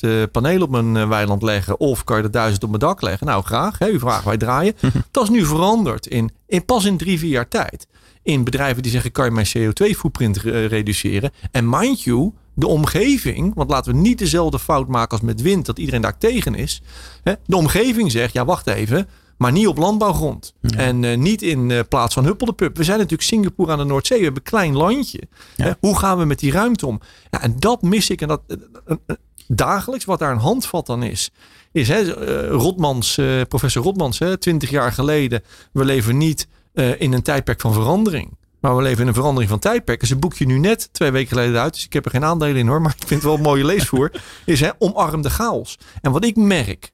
[0.00, 3.02] eh, panelen op mijn eh, weiland leggen of kan je er 1000 op mijn dak
[3.02, 3.26] leggen?
[3.26, 3.78] Nou, graag.
[3.78, 4.74] Hè, u vraagt, wij draaien.
[5.10, 7.86] Dat is nu veranderd in, in pas in drie, vier jaar tijd.
[8.22, 11.30] In bedrijven die zeggen, kan je mijn CO2-footprint re- reduceren?
[11.50, 15.66] En mind you, de omgeving, want laten we niet dezelfde fout maken als met wind,
[15.66, 16.82] dat iedereen daar tegen is.
[17.22, 17.32] Hè?
[17.46, 20.54] De omgeving zegt, ja wacht even, Maar niet op landbouwgrond.
[20.76, 22.76] En eh, niet in uh, plaats van Huppel de Pup.
[22.76, 24.18] We zijn natuurlijk Singapore aan de Noordzee.
[24.18, 25.22] We hebben een klein landje.
[25.56, 25.64] Ja.
[25.64, 25.72] Hè?
[25.80, 27.00] Hoe gaan we met die ruimte om?
[27.30, 28.20] Ja, en dat mis ik.
[28.20, 28.96] En dat uh,
[29.46, 31.30] dagelijks, wat daar een handvat dan is.
[31.72, 32.10] Is hè,
[32.48, 35.42] Rotmans, professor Rotmans, hè, 20 jaar geleden.
[35.72, 36.48] We leven niet
[36.98, 38.36] in een tijdperk van verandering.
[38.64, 40.00] Maar we leven in een verandering van tijdperk.
[40.00, 41.72] Dus een boekje nu net twee weken geleden uit.
[41.72, 42.82] Dus ik heb er geen aandelen in hoor.
[42.82, 44.12] Maar ik vind het wel een mooie leesvoer.
[44.44, 45.78] is hè, omarm de chaos.
[46.00, 46.92] En wat ik merk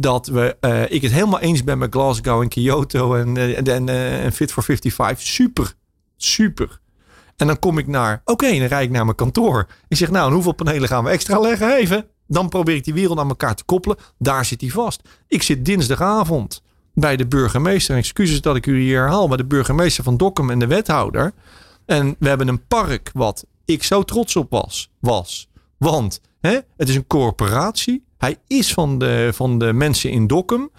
[0.00, 3.88] dat we, uh, ik het helemaal eens ben met Glasgow en Kyoto en, uh, en,
[3.88, 5.26] uh, en Fit for 55.
[5.26, 5.74] Super,
[6.16, 6.80] super.
[7.36, 9.66] En dan kom ik naar, oké, dan rijd ik naar mijn kantoor.
[9.88, 11.76] Ik zeg, nou, en hoeveel panelen gaan we extra leggen?
[11.76, 12.06] Even.
[12.26, 13.96] Dan probeer ik die wereld aan elkaar te koppelen.
[14.18, 15.02] Daar zit hij vast.
[15.28, 16.62] Ik zit dinsdagavond
[16.94, 17.96] bij de burgemeester.
[17.96, 21.32] Excuses dat ik u hier herhaal, maar de burgemeester van Dokkum en de wethouder.
[21.86, 24.90] En we hebben een park wat ik zo trots op was.
[24.98, 25.48] was.
[25.76, 28.06] Want hè, het is een corporatie.
[28.18, 30.60] Hij is van de, van de mensen in Dokkum.
[30.62, 30.70] Uh,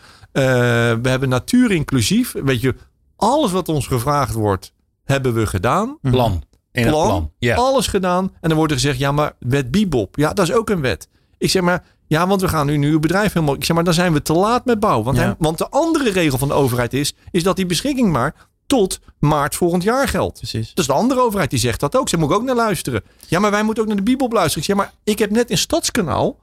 [1.02, 2.32] we hebben natuur inclusief.
[2.44, 2.76] Weet je,
[3.16, 4.74] alles wat ons gevraagd wordt,
[5.04, 5.98] hebben we gedaan.
[6.02, 6.44] Plan.
[6.72, 7.32] In plan, plan.
[7.40, 7.56] Ja.
[7.56, 8.24] Alles gedaan.
[8.42, 10.16] En dan wordt er gezegd, ja, maar wet Bibop.
[10.18, 11.08] Ja, dat is ook een wet.
[11.38, 13.56] Ik zeg maar, ja, want we gaan nu, nu uw bedrijf helemaal.
[13.56, 15.06] Ik zeg maar, dan zijn we te laat met bouwen.
[15.06, 15.24] Want, Ja.
[15.24, 18.36] hij- want de andere regel van de overheid is, is dat die beschikking maar
[18.68, 20.38] tot maart volgend jaar geldt.
[20.38, 20.74] Precies.
[20.74, 22.10] Dus de andere overheid die zegt dat ook.
[22.10, 23.04] Ze moet ook naar luisteren.
[23.28, 24.60] Ja, maar wij moeten ook naar de Bibel luisteren.
[24.60, 26.38] Ik zeg maar, ik heb net in Stadskanaal,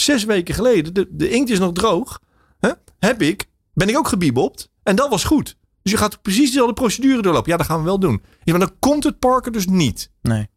[0.00, 2.20] zes weken geleden, de, de inkt is nog droog.
[2.58, 4.70] Hè, heb ik, ben ik ook gebiebopt.
[4.82, 5.56] En dat was goed.
[5.82, 7.50] Dus je gaat precies dezelfde procedure doorlopen.
[7.50, 8.22] Ja, dat gaan we wel doen.
[8.42, 10.10] Ja, maar dan komt het parken dus niet.
[10.22, 10.48] Nee.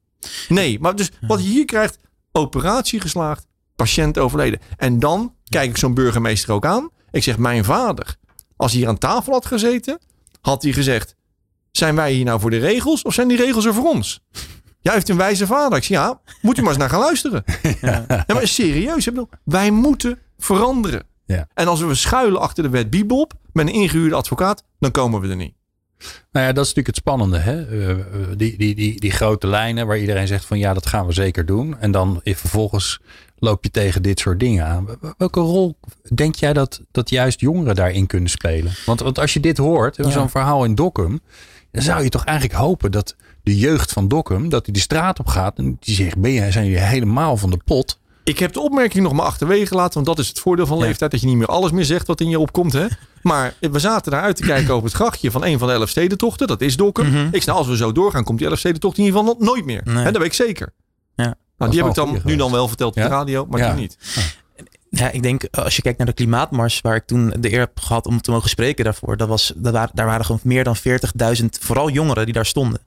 [0.47, 1.97] Nee, maar dus wat je hier krijgt,
[2.31, 4.59] operatie geslaagd, patiënt overleden.
[4.77, 6.89] En dan kijk ik zo'n burgemeester ook aan.
[7.11, 8.15] Ik zeg, mijn vader,
[8.55, 9.99] als hij hier aan tafel had gezeten,
[10.41, 11.15] had hij gezegd,
[11.71, 14.19] zijn wij hier nou voor de regels of zijn die regels er voor ons?
[14.83, 15.77] Ja, hij heeft een wijze vader.
[15.77, 17.43] Ik zeg, ja, moet u maar eens naar gaan luisteren.
[17.81, 18.05] Ja.
[18.27, 19.09] maar serieus,
[19.43, 21.03] wij moeten veranderen.
[21.25, 21.47] Ja.
[21.53, 25.27] En als we schuilen achter de wet Bibop met een ingehuurde advocaat, dan komen we
[25.29, 25.53] er niet.
[26.31, 27.37] Nou ja, dat is natuurlijk het spannende.
[27.37, 27.67] Hè?
[27.67, 27.97] Eh, eh,
[28.37, 31.45] die, die, die, die grote lijnen waar iedereen zegt van ja, dat gaan we zeker
[31.45, 31.79] doen.
[31.79, 32.99] En dan vervolgens
[33.37, 34.87] loop je tegen dit soort dingen aan.
[35.17, 35.77] Welke rol
[36.13, 38.71] denk jij dat, dat juist jongeren daarin kunnen spelen?
[38.85, 40.09] Want, want als je dit hoort, Ja.
[40.09, 41.19] zo'n verhaal in Dokkum,
[41.71, 45.19] dan zou je toch eigenlijk hopen dat de jeugd van Dokkum, dat die de straat
[45.19, 47.99] op gaat en die zegt, ben je, zijn jullie helemaal van de pot?
[48.23, 49.93] Ik heb de opmerking nog maar achterwege gelaten.
[49.93, 50.83] Want dat is het voordeel van Ja.
[50.85, 51.11] leeftijd.
[51.11, 52.73] Dat je niet meer alles meer zegt wat in je opkomt.
[52.73, 52.85] Hè?
[53.21, 55.89] Maar we zaten daar uit te kijken over het grachtje van een van de elf
[55.89, 56.47] stedentochten.
[56.47, 57.07] Dat is Dokkum.
[57.09, 57.27] Mhm.
[57.31, 59.65] Ik zei, als we zo doorgaan, komt die elf stedentocht in ieder geval nog nooit
[59.65, 59.81] meer.
[59.85, 59.95] Nee.
[59.95, 60.73] Hè, dat weet ik zeker.
[61.15, 61.35] Ja.
[61.57, 63.03] Nou, die heb ik dan nu dan wel verteld op Ja?
[63.03, 63.71] de radio, maar Ja.
[63.71, 63.97] die niet.
[64.89, 67.59] Ja, ik denk eh, als je kijkt naar de klimaatmars waar ik toen de eer
[67.59, 69.17] heb gehad om te mogen spreken daarvoor.
[69.17, 72.79] Dat was, dat waren, daar waren gewoon meer dan 40.000, vooral jongeren die daar stonden.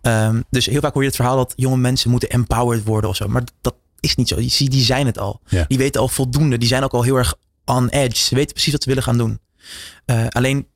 [0.00, 3.16] Ehm, dus heel vaak hoor je het verhaal dat jonge mensen moeten empowered worden of
[3.16, 3.28] zo.
[3.28, 4.36] Maar dat is niet zo.
[4.36, 5.40] Die, zijn het al.
[5.48, 5.64] Ja.
[5.68, 6.58] Die weten al voldoende.
[6.58, 8.22] Die zijn ook al heel erg on edge.
[8.22, 9.38] Ze weten precies wat ze willen gaan doen.
[10.04, 10.66] Eh, alleen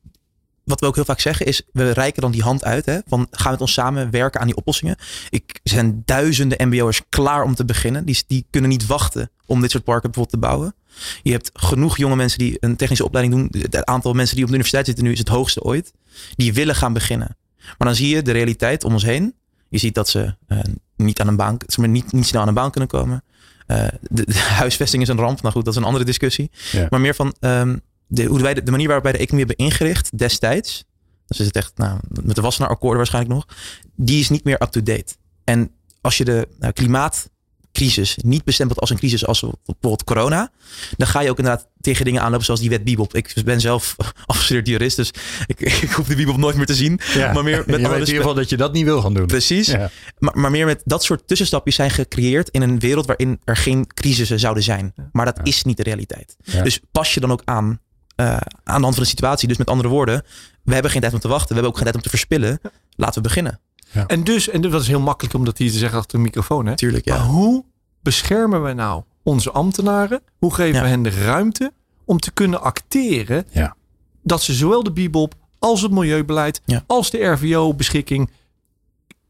[0.63, 2.85] wat we ook heel vaak zeggen is, we reiken dan die hand uit.
[2.85, 4.95] Hè, van gaan met ons samen werken aan die oplossingen.
[5.29, 8.05] Ik er zijn duizenden mbo'ers klaar om te beginnen.
[8.05, 10.75] Die, die kunnen niet wachten om dit soort parken bijvoorbeeld te bouwen.
[11.23, 13.61] Je hebt genoeg jonge mensen die een technische opleiding doen.
[13.61, 15.91] Het aantal mensen die op de universiteit zitten nu is het hoogste ooit.
[16.35, 17.37] Die willen gaan beginnen.
[17.77, 19.33] Maar dan zie je de realiteit om ons heen.
[19.69, 20.59] Je ziet dat ze eh,
[20.95, 23.23] niet aan een baan, niet, niet snel aan een baan kunnen komen.
[23.67, 25.41] Eh, de, de huisvesting is een ramp.
[25.41, 26.51] Nou goed, dat is een andere discussie.
[26.71, 26.87] Ja.
[26.89, 27.77] Maar meer van ehm,
[28.07, 30.85] de, hoe wij de, de manier waarop wij de economie hebben ingericht destijds.
[31.27, 33.47] Dus is het echt, nou, met de Wassenaar-akkoorden waarschijnlijk nog.
[33.95, 35.15] Die is niet meer up-to-date.
[35.43, 36.73] En als je de nou,
[37.71, 40.51] klimaatcrisis niet bestempelt als een crisis als bijvoorbeeld corona.
[40.97, 43.15] Dan ga je ook inderdaad tegen dingen aanlopen zoals die wet Bibop.
[43.15, 45.11] Ik ben zelf afgestudeerd jurist, dus
[45.45, 46.99] ik, ik hoef de Bibop nooit meer te zien.
[47.15, 49.25] Maar meer met in ieder geval dat je dat niet wil gaan doen.
[49.25, 49.67] Precies.
[49.67, 49.89] Ja.
[50.19, 53.87] Maar, maar meer met dat soort tussenstapjes zijn gecreëerd in een wereld waarin er geen
[53.87, 54.93] crisissen zouden zijn.
[55.11, 56.35] Maar dat is niet de realiteit.
[56.63, 57.79] Dus pas je dan ook aan
[58.15, 59.47] eh, aan de hand van de situatie.
[59.47, 60.23] Dus met andere woorden,
[60.63, 61.47] we hebben geen tijd om te wachten.
[61.47, 62.59] We hebben ook geen tijd om te verspillen.
[62.95, 63.59] Laten we beginnen.
[64.07, 66.65] En dus, en dat is heel makkelijk om dat hier te zeggen achter de microfoon.
[66.65, 66.75] Hè?
[66.75, 67.23] Tuurlijk, Maar ja.
[67.25, 67.65] hoe
[68.01, 70.21] beschermen we nou onze ambtenaren?
[70.39, 70.81] Hoe geven Ja.
[70.81, 71.73] we hen de ruimte
[72.05, 73.75] om te kunnen acteren Ja.
[74.23, 78.29] dat ze zowel de Bibop als het milieubeleid als de RVO-beschikking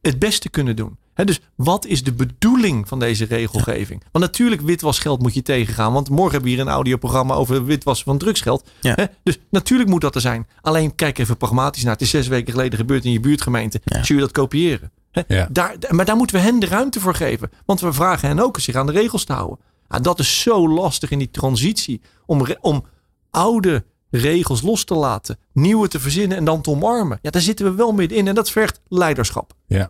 [0.02, 0.98] het beste kunnen doen?
[1.20, 4.04] Hè, dus wat is de bedoeling van deze regelgeving?
[4.12, 5.94] Want natuurlijk witwasgeld moet je tegengaan.
[5.94, 8.70] Want morgen hebben we hier een audioprogramma over witwassen van drugsgeld.
[8.82, 9.10] Ja.
[9.24, 10.48] Dus natuurlijk moet dat er zijn.
[10.62, 11.92] Alleen kijk even pragmatisch naar.
[11.94, 13.82] Het is zes weken geleden gebeurd in je buurtgemeente.
[13.84, 14.04] Ja.
[14.04, 14.92] Zul je dat kopiëren?
[15.28, 15.48] Ja.
[15.52, 17.50] daar, maar daar moeten we hen de ruimte voor geven.
[17.66, 19.60] Want we vragen hen ook zich aan de regels te houden.
[19.88, 22.02] Ah, dat is zo lastig in die transitie.
[22.26, 22.86] Om, re- om
[23.30, 25.38] oude regels los te laten.
[25.54, 27.20] Nieuwe te verzinnen en dan te omarmen.
[27.22, 28.28] Ja, daar zitten we wel middenin.
[28.28, 29.54] En dat vergt leiderschap.
[29.68, 29.90] Ja.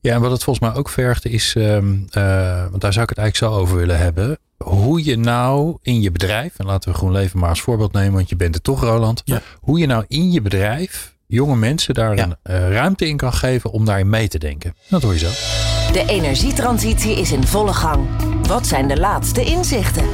[0.00, 3.08] Ja, en wat het volgens mij ook vergt is, ehm, eh, want daar zou ik
[3.08, 4.38] het eigenlijk zo over willen hebben.
[4.58, 8.28] hoe je nou in je bedrijf, en laten we GroenLeven maar als voorbeeld nemen, want
[8.28, 9.22] je bent er toch, Roland.
[9.24, 9.40] Ja.
[9.60, 12.24] Hoe je nou in je bedrijf jonge mensen daar Ja.
[12.24, 14.74] een eh, ruimte in kan geven om daarin mee te denken.
[14.88, 15.28] Dat hoor je zo.
[15.92, 18.06] De energietransitie is in volle gang.
[18.48, 20.04] Wat zijn de laatste inzichten?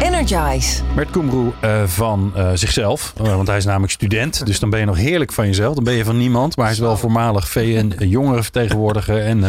[0.00, 0.82] Energize.
[0.94, 4.46] Mert Koemroe eh, van eh, zichzelf, eh, want hij is namelijk student.
[4.46, 5.74] Dus dan ben je nog heerlijk van jezelf.
[5.74, 9.44] Dan ben je van niemand, maar hij is wel voormalig VN-jongerenvertegenwoordiger en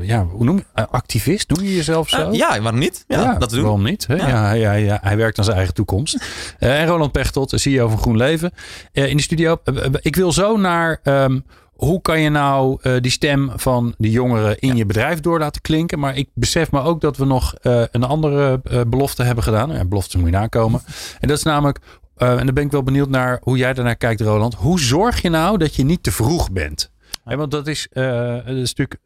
[0.00, 1.50] ja, hoe noem je activist?
[1.50, 2.32] Noem je jezelf zo?
[2.32, 3.04] Ja, waarom niet?
[3.08, 3.62] Ja, dat doen.
[3.62, 4.06] Waarom niet?
[4.06, 4.14] Hè?
[4.14, 4.28] Ja.
[4.28, 4.46] Ja.
[4.46, 6.18] hij, hij, hij werkt aan zijn eigen toekomst.
[6.58, 8.52] Eh, en Roland Pechtold, CEO van GroenLeven.
[8.92, 9.60] Eh, in de studio.
[10.00, 11.00] Ik wil zo naar...
[11.02, 11.38] ehm,
[11.78, 15.60] hoe kan je nou eh, die stem van de jongeren in je bedrijf door laten
[15.60, 15.98] klinken?
[15.98, 19.72] Maar ik besef me ook dat we nog eh, een andere eh, belofte hebben gedaan.
[19.72, 20.80] Ja, beloftes moet je nakomen.
[21.20, 21.78] En dat is namelijk...
[22.16, 24.54] en dan ben ik wel benieuwd naar hoe jij daarnaar kijkt, Roland.
[24.54, 26.90] Hoe zorg je nou dat je niet te vroeg bent?
[27.24, 29.00] Want dat is, dat is natuurlijk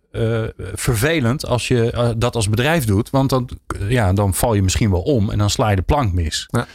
[0.75, 3.11] vervelend als je dat als bedrijf doet.
[3.11, 3.49] Want dan,
[3.89, 6.49] ja, dan val je misschien wel om en dan sla je de plank mis.
[6.51, 6.67] Ja.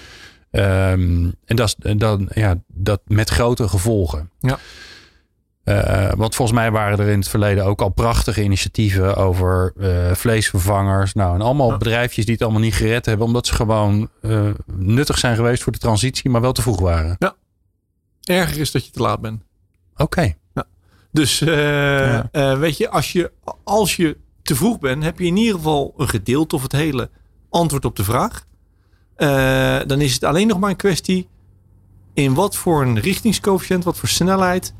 [0.51, 4.29] Ehm, en dat, dan, ja, dat met grote gevolgen.
[4.39, 4.59] Ja.
[5.67, 10.11] Eh, want volgens mij waren er in het verleden ook al prachtige initiatieven over eh,
[10.13, 11.13] vleesvervangers.
[11.13, 11.77] Nou, en allemaal Ja.
[11.77, 13.25] bedrijfjes die het allemaal niet gered hebben.
[13.25, 17.17] Omdat ze gewoon eh, nuttig zijn geweest voor de transitie, maar wel te vroeg waren.
[18.23, 19.41] Erger is dat je te laat bent.
[19.97, 20.33] Oké.
[21.11, 23.31] Dus eh, eh, weet je als, je,
[23.63, 27.09] als je te vroeg bent, heb je in ieder geval een gedeelte of het hele
[27.49, 28.45] antwoord op de vraag.
[29.87, 31.27] Dan is het alleen nog maar een kwestie
[32.13, 34.73] in wat voor een richtingscoëfficiënt, wat voor snelheid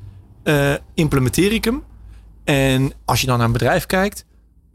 [0.48, 1.84] eh, implementeer ik hem.
[2.44, 4.26] En als je dan naar een bedrijf kijkt,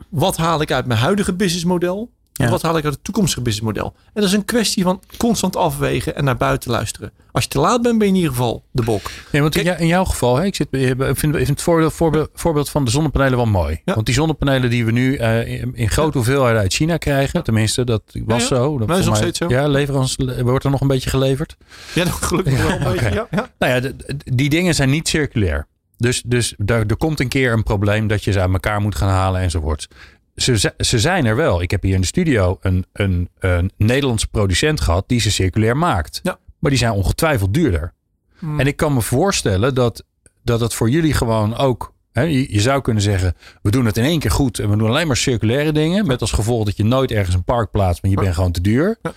[0.08, 2.10] wat haal ik uit mijn huidige businessmodel?
[2.42, 2.54] En Ja.
[2.54, 3.94] wat haal ik uit het toekomstige businessmodel?
[4.04, 7.12] En dat is een kwestie van constant afwegen en naar buiten luisteren.
[7.32, 9.10] Als je te laat bent, ben je in ieder geval de bok.
[9.32, 11.62] Nee, want in, jou- in jouw geval, hè, ik, zit, ik vind, ik vind het
[11.62, 13.80] voorbeeld, voorbeeld, voorbeeld van de zonnepanelen wel mooi.
[13.84, 13.94] Ja.
[13.94, 17.84] Want die zonnepanelen die we nu eh, in, in grote hoeveelheden uit China krijgen, tenminste,
[17.84, 18.78] dat was zo.
[18.78, 19.48] Dat Maar is nog steeds zo.
[19.48, 21.56] Ja, leverans, wordt er nog een beetje geleverd.
[21.94, 23.06] Ja, dat gelukkig wel een beetje.
[23.06, 23.14] oké.
[23.14, 23.50] Ja, ja.
[23.58, 25.66] Nou ja, de- die dingen zijn niet circulair.
[25.96, 28.94] Dus, dus daar, er komt een keer een probleem dat je ze uit elkaar moet
[28.94, 29.88] gaan halen enzovoort.
[30.42, 31.62] Ze, ze zijn er wel.
[31.62, 35.76] Ik heb hier in de studio een, een, een Nederlandse producent gehad die ze circulair
[35.76, 36.20] maakt.
[36.22, 36.38] Ja.
[36.58, 37.92] Maar die zijn ongetwijfeld duurder.
[38.38, 38.60] Hmm.
[38.60, 40.04] En ik kan me voorstellen dat,
[40.44, 41.92] dat het voor jullie gewoon ook.
[42.12, 44.76] Hè, je, je zou kunnen zeggen, we doen het in één keer goed en we
[44.76, 46.06] doen alleen maar circulaire dingen.
[46.06, 48.22] Met als gevolg dat je nooit ergens een park plaatst, maar je Ja.
[48.22, 48.98] bent gewoon te duur.
[49.02, 49.12] Ja.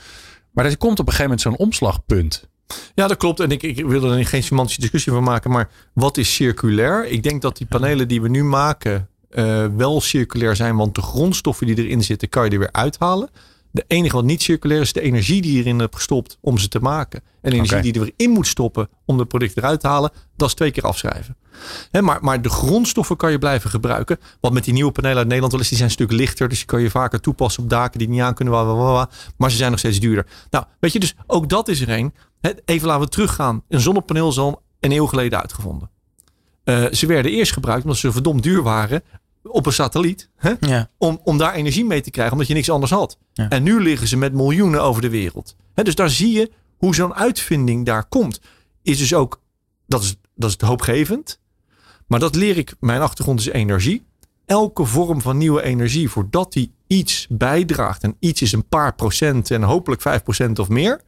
[0.51, 2.49] Maar er komt op een gegeven moment zo'n omslagpunt.
[2.95, 3.39] Ja, dat klopt.
[3.39, 5.51] En ik, ik wil er geen semantische discussie van maken.
[5.51, 7.05] Maar wat is circulair?
[7.05, 10.75] Ik denk dat die panelen die we nu maken eh, wel circulair zijn.
[10.75, 13.29] Want de grondstoffen die erin zitten, kan je er weer uithalen.
[13.71, 16.67] De enige wat niet circulair is de energie die je erin hebt gestopt om ze
[16.67, 17.19] te maken.
[17.41, 17.91] En de energie Oké.
[17.91, 20.83] die je erin moet stoppen om de product eruit te halen, dat is twee keer
[20.83, 21.37] afschrijven.
[21.91, 24.17] Hè, maar, maar de grondstoffen kan je blijven gebruiken.
[24.39, 26.49] Wat met die nieuwe panelen uit Nederland wel is, die zijn een stuk lichter.
[26.49, 28.53] Dus die kan je vaker toepassen op daken die niet aan kunnen.
[29.37, 30.25] maar ze zijn nog steeds duurder.
[30.49, 32.13] Nou, weet je, dus ook dat is er een.
[32.41, 33.63] Hè, Even laten we teruggaan.
[33.69, 35.89] Een zonnepaneel is al een eeuw geleden uitgevonden.
[36.65, 39.03] Eh, ze werden eerst gebruikt omdat ze verdomd duur waren
[39.47, 40.29] op een satelliet.
[40.35, 40.53] Hè?
[40.59, 40.89] Ja.
[40.97, 43.17] Om, om daar energie mee te krijgen, omdat je niks anders had.
[43.33, 43.49] Ja.
[43.49, 45.55] En nu liggen ze met miljoenen over de wereld.
[45.73, 48.41] Hè, dus daar zie je hoe zo'n uitvinding daar komt.
[48.81, 49.41] Is dus ook,
[49.87, 51.39] dat is, dat is hoopgevend.
[52.07, 54.05] Maar dat leer ik, mijn achtergrond is energie.
[54.45, 58.03] Elke vorm van nieuwe energie, voordat die iets bijdraagt.
[58.03, 61.01] En iets is een paar procent en hopelijk vijf procent of meer.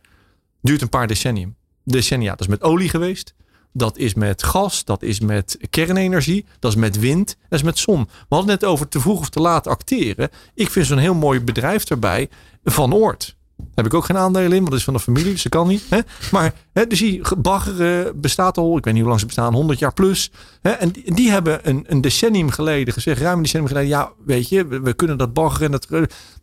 [0.61, 1.55] Duurt een paar decennium.
[1.83, 2.29] Decennia.
[2.29, 3.35] Dat is met olie geweest.
[3.77, 7.77] Dat is met gas, dat is met kernenergie, dat is met wind, dat is met
[7.77, 8.03] zon.
[8.03, 10.29] We hadden het net over te vroeg of te laat acteren.
[10.53, 12.29] Ik vind zo'n heel mooi bedrijf daarbij,
[12.63, 13.35] Van Oort.
[13.57, 15.51] Daar heb ik ook geen aandelen in, want dat is van de familie, dus dat
[15.51, 15.83] kan niet.
[15.89, 15.99] Hè?
[16.31, 19.79] Maar hè, dus die baggeren bestaat al, ik weet niet hoe lang ze bestaan, 100
[19.79, 20.31] jaar plus.
[20.61, 20.71] Hè?
[20.71, 24.49] En die, die hebben een, een decennium geleden gezegd, ruim een decennium geleden, ja, weet
[24.49, 25.65] je, we, we kunnen dat baggeren.
[25.65, 25.89] en Dat,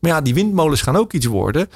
[0.00, 1.68] maar ja, die windmolens gaan ook iets worden.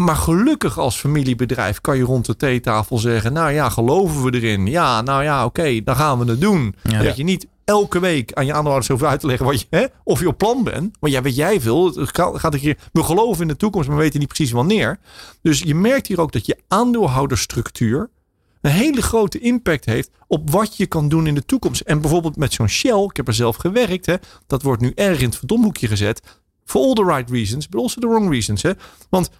[0.00, 4.66] Maar gelukkig als familiebedrijf kan je rond de theetafel zeggen: Nou ja, geloven we erin?
[4.66, 6.74] Ja, nou ja, oké, dan gaan we het doen.
[6.82, 7.02] Ja.
[7.02, 9.86] Dat je niet elke week aan je aandeelhouders hoeft uit te leggen wat je, hè,
[10.04, 10.96] of je op plan bent.
[11.00, 11.86] Want ja, weet jij veel.
[11.86, 14.50] Het gaat gaat een keer, we geloven in de toekomst, maar we weten niet precies
[14.50, 14.98] wanneer.
[15.42, 18.10] Dus je merkt hier ook dat je aandeelhoudersstructuur
[18.60, 21.80] een hele grote impact heeft op wat je kan doen in de toekomst.
[21.80, 24.14] En bijvoorbeeld met zo'n Shell, ik heb er zelf gewerkt, hè,
[24.46, 26.22] dat wordt nu erg in het verdomhoekje gezet.
[26.64, 28.62] For all the right reasons, but also the wrong reasons.
[28.62, 28.72] Hè.
[29.08, 29.30] Want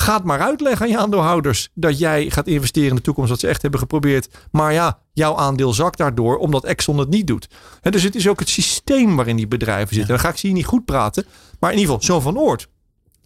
[0.00, 3.30] Ga het maar uitleggen aan je aandeelhouders dat jij gaat investeren in de toekomst.
[3.30, 4.28] Dat ze echt hebben geprobeerd.
[4.50, 7.48] Maar ja, jouw aandeel zakt daardoor omdat Exxon het niet doet.
[7.80, 10.08] Hè, dus het is ook het systeem waarin die bedrijven zitten.
[10.14, 11.24] Dan ga ik ze hier niet goed praten.
[11.58, 12.68] Maar in ieder geval, zo'n Van Oort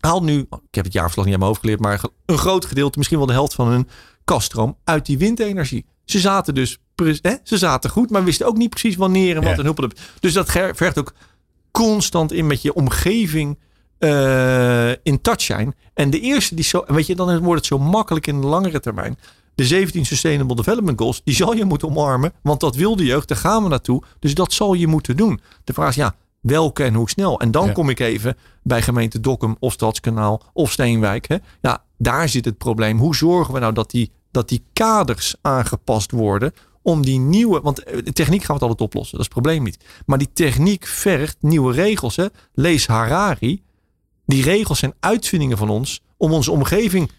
[0.00, 2.98] haalt nu, ik heb het jaarverslag niet aan mijn hoofd geleerd, maar een groot gedeelte,
[2.98, 3.88] misschien wel de helft van hun
[4.24, 5.84] kaststroom uit die windenergie.
[6.04, 6.78] Ze zaten dus,
[7.20, 9.58] hè, ze zaten goed, maar wisten ook niet precies wanneer en wat Ja.
[9.58, 9.94] en huppelde.
[10.20, 11.12] Dus dat vergt ook
[11.70, 13.58] constant in met je omgeving
[14.08, 15.74] eh, in touch zijn.
[15.94, 18.80] En de eerste die zo, weet je, dan wordt het zo makkelijk in de langere
[18.80, 19.18] termijn.
[19.54, 22.32] De 17 Sustainable Development Goals, die zal je moeten omarmen.
[22.42, 24.02] Want dat wil de jeugd, daar gaan we naartoe.
[24.18, 25.40] Dus dat zal je moeten doen.
[25.64, 27.40] De vraag is, ja, welke en hoe snel?
[27.40, 27.72] En dan Ja.
[27.72, 31.28] kom ik even bij gemeente Dokkum of Stadskanaal of Steenwijk.
[31.28, 31.36] Hè?
[31.60, 32.98] Ja, daar zit het probleem.
[32.98, 36.52] Hoe zorgen we nou dat die, dat die kaders aangepast worden
[36.82, 39.42] om die nieuwe, want eh, de techniek gaan we het altijd oplossen, dat is het
[39.42, 39.84] probleem niet.
[40.06, 42.16] Maar die techniek vergt nieuwe regels.
[42.16, 42.26] Hè?
[42.54, 43.62] Lees Harari.
[44.26, 47.10] Die regels zijn uitvindingen van ons om onze omgeving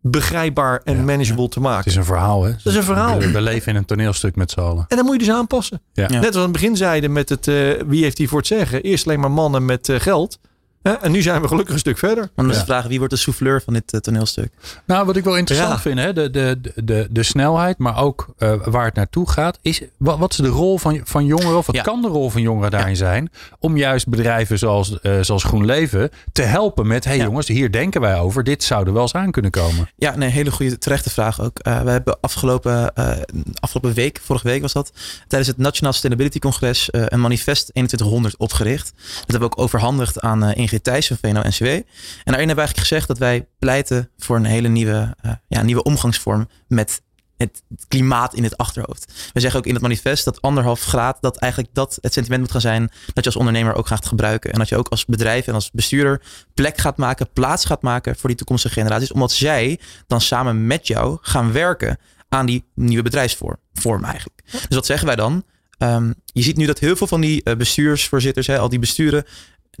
[0.00, 1.90] begrijpbaar en Ja, manageable te Het maken.
[1.90, 2.52] is een verhaal, hè?
[2.64, 3.18] is een verhaal.
[3.18, 4.84] We, we leven in een toneelstuk met z'n allen.
[4.88, 5.80] En dan moet je dus aanpassen.
[5.92, 6.02] Ja.
[6.08, 6.08] Ja.
[6.08, 7.54] Net als we aan het begin zeiden met het, eh,
[7.86, 8.82] wie heeft die voor het zeggen?
[8.82, 10.38] Eerst alleen maar mannen met eh, geld.
[10.82, 12.16] En nu zijn we gelukkig een stuk verder.
[12.34, 12.60] Maar dan is Ja.
[12.60, 14.52] de vraag, wie wordt de souffleur van dit eh, toneelstuk?
[14.86, 15.78] Nou, wat ik wel interessant Ja.
[15.80, 19.82] vind, hè, de, de, de, de snelheid, maar ook eh, waar het naartoe gaat, is
[19.96, 21.82] wat, wat is de rol van, van jongeren, of wat Ja.
[21.82, 26.42] kan de rol van jongeren daarin zijn, om juist bedrijven zoals, eh zoals GroenLeven te
[26.42, 27.24] helpen met, hé hey, Ja.
[27.24, 29.90] jongens, hier denken wij over, dit zou er wel eens aan kunnen komen.
[29.96, 31.58] Ja, nee, hele goede terechte vraag ook.
[31.58, 33.16] Eh, we hebben afgelopen, eh,
[33.60, 34.92] afgelopen week, vorige week was dat,
[35.28, 38.92] tijdens het Nationaal Sustainability Congres eh, een manifest 2100 opgericht.
[38.96, 41.64] Dat hebben we ook overhandigd aan eh Ingrid Thijs van VNO-NCW.
[41.64, 41.84] En
[42.24, 45.82] daarin hebben we eigenlijk gezegd dat wij pleiten voor een hele nieuwe, eh, ja, nieuwe
[45.82, 47.02] omgangsvorm met
[47.36, 49.30] het klimaat in het achterhoofd.
[49.32, 52.50] We zeggen ook in het manifest dat anderhalf graad, dat eigenlijk dat het sentiment moet
[52.50, 54.52] gaan zijn dat je als ondernemer ook gaat gebruiken.
[54.52, 56.22] En dat je ook als bedrijf en als bestuurder
[56.54, 59.12] plek gaat maken, plaats gaat maken voor die toekomstige generaties.
[59.12, 61.98] Omdat zij dan samen met jou gaan werken
[62.28, 64.42] aan die nieuwe bedrijfsvorm vorm eigenlijk.
[64.44, 65.44] Dus wat zeggen wij dan?
[65.78, 69.24] Ehm, je ziet nu dat heel veel van die eh, bestuursvoorzitters, hè, al die besturen,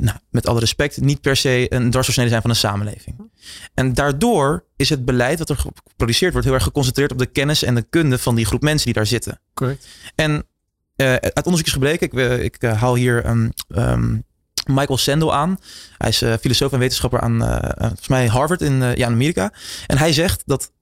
[0.00, 3.30] nou, met alle respect, niet per se een dwarsdoorsnede zijn van een samenleving.
[3.74, 7.62] En daardoor is het beleid wat er geproduceerd wordt heel erg geconcentreerd op de kennis
[7.62, 9.40] en de kunde van die groep mensen die daar zitten.
[9.54, 9.86] Correct.
[10.14, 10.46] En
[10.96, 14.16] eh, uit onderzoek is gebleken, ik, eh, ik eh, haal hier ehm, ehm,
[14.66, 15.58] Michael Sandel aan.
[15.96, 17.38] Hij is filosoof en wetenschapper aan
[17.76, 19.52] volgens mij Harvard in, ja, in Amerika.
[19.86, 20.72] En hij zegt dat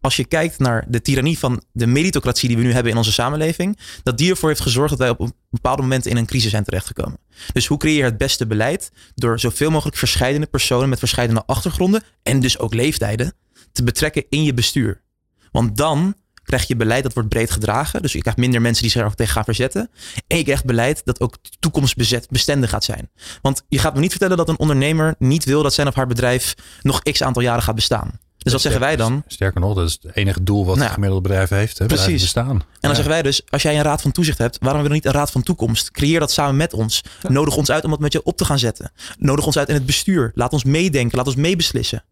[0.00, 3.12] als je kijkt naar de tirannie van de meritocratie die we nu hebben in onze
[3.12, 6.64] samenleving, dat die ervoor heeft gezorgd dat wij op bepaalde momenten in een crisis zijn
[6.64, 7.18] terechtgekomen.
[7.52, 8.90] Dus hoe creëer je het beste beleid?
[9.14, 13.34] Door zoveel mogelijk verschillende personen met verschillende achtergronden en dus ook leeftijden
[13.72, 15.02] te betrekken in je bestuur.
[15.50, 16.14] Want dan
[16.46, 18.02] krijg je beleid dat wordt breed gedragen.
[18.02, 19.90] Dus je krijgt minder mensen die zich er ook tegen gaan verzetten.
[20.26, 23.10] En je krijgt beleid dat ook toekomstbestendig gaat zijn.
[23.42, 26.06] Want je gaat me niet vertellen dat een ondernemer niet wil dat zijn of haar
[26.06, 28.20] bedrijf nog x aantal jaren gaat bestaan.
[28.52, 29.22] Dus wat zeggen wij dan?
[29.26, 31.78] Sterker nog, dat is het enige doel wat Nou het gemiddelde bedrijf heeft.
[31.78, 32.22] Hè, precies.
[32.22, 32.50] bestaan.
[32.50, 35.00] En dan zeggen wij dus, als jij een raad van toezicht hebt, waarom hebben we
[35.02, 35.90] dan niet een raad van toekomst?
[35.90, 37.02] Creëer dat samen met ons.
[37.28, 38.92] Nodig ons uit om dat met je op te gaan zetten.
[39.18, 40.30] Nodig ons uit in het bestuur.
[40.34, 42.04] Laat ons meedenken, laat ons meebeslissen.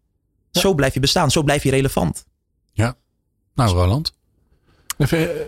[0.51, 2.25] Zo blijf je bestaan, zo blijf je relevant.
[3.55, 4.13] Nou, Roland.
[4.97, 5.41] Even, eh,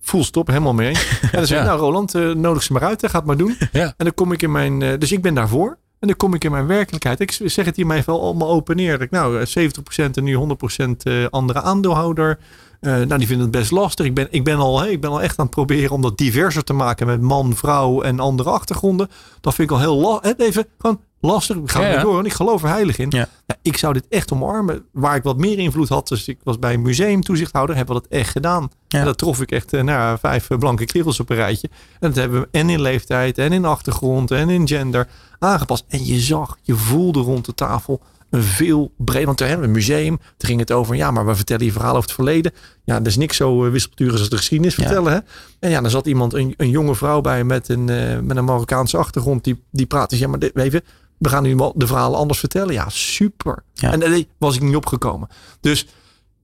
[0.00, 0.94] full stop, helemaal mee.
[0.94, 1.68] En dan zeg ik, Ja.
[1.70, 3.56] nou Roland, eh, nodig ze maar uit, hè, ga het maar doen.
[3.72, 3.84] Ja.
[3.96, 5.78] En dan kom ik in mijn, eh, dus ik ben daarvoor.
[5.98, 7.20] En dan kom ik in mijn werkelijkheid.
[7.20, 9.00] Ik zeg het hiermee wel allemaal open neer.
[9.02, 12.38] Ik, nou, eh, 70% en nu 100% eh, andere aandeelhouder.
[12.80, 14.06] Eh, nou, die vinden het best lastig.
[14.06, 16.64] Ik ben, ik, ben al, ik ben al echt aan het proberen om dat diverser
[16.64, 19.08] te maken met man, vrouw en andere achtergronden.
[19.40, 20.36] Dat vind ik al heel lastig.
[20.36, 21.56] Even gewoon lastig.
[21.56, 23.06] Ik ga Ja, door, want ik geloof er heilig in.
[23.10, 23.28] Ja.
[23.46, 24.84] Ja, ik zou dit echt omarmen.
[24.92, 28.10] Waar ik wat meer invloed had, dus ik was bij een museumtoezichthouder, hebben we dat
[28.10, 28.70] echt gedaan.
[28.88, 31.68] En dat trof ik echt eh, nou, ja, vijf eh, blanke kerels op een rijtje.
[32.00, 35.08] En dat hebben we en in leeftijd, en in achtergrond, en in gender
[35.38, 35.84] aangepast.
[35.88, 38.00] En je zag, je voelde rond de tafel
[38.30, 39.24] een veel breder.
[39.26, 41.72] Want toen hebben we een museum, toen ging het over, ja, maar we vertellen je
[41.72, 42.52] verhaal over het verleden.
[42.84, 44.82] Ja, er is niks zo uh, wispelturig als de geschiedenis Ja.
[44.82, 45.12] vertellen.
[45.12, 45.18] Hè?
[45.60, 48.44] En ja, dan zat iemand, een, een jonge vrouw bij met een, eh, met een
[48.44, 50.18] Marokkaanse achtergrond, die, die praatte.
[50.18, 50.82] Ja, maar dit, even,
[51.18, 52.74] we gaan nu de verhalen anders vertellen.
[52.74, 53.64] Ja, super.
[53.72, 53.92] Ja.
[53.92, 55.28] En daar was ik niet opgekomen.
[55.60, 55.86] Dus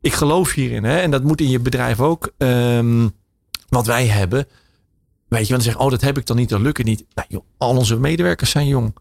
[0.00, 0.84] ik geloof hierin.
[0.84, 0.98] Hè?
[0.98, 2.32] En dat moet in je bedrijf ook.
[2.38, 3.08] Ehm,
[3.68, 4.46] wat wij hebben.
[5.28, 7.04] Weet je, want dan zeggen, oh, dat heb ik dan niet, dat lukt het niet.
[7.14, 8.94] Nou, joh, al onze medewerkers zijn jong.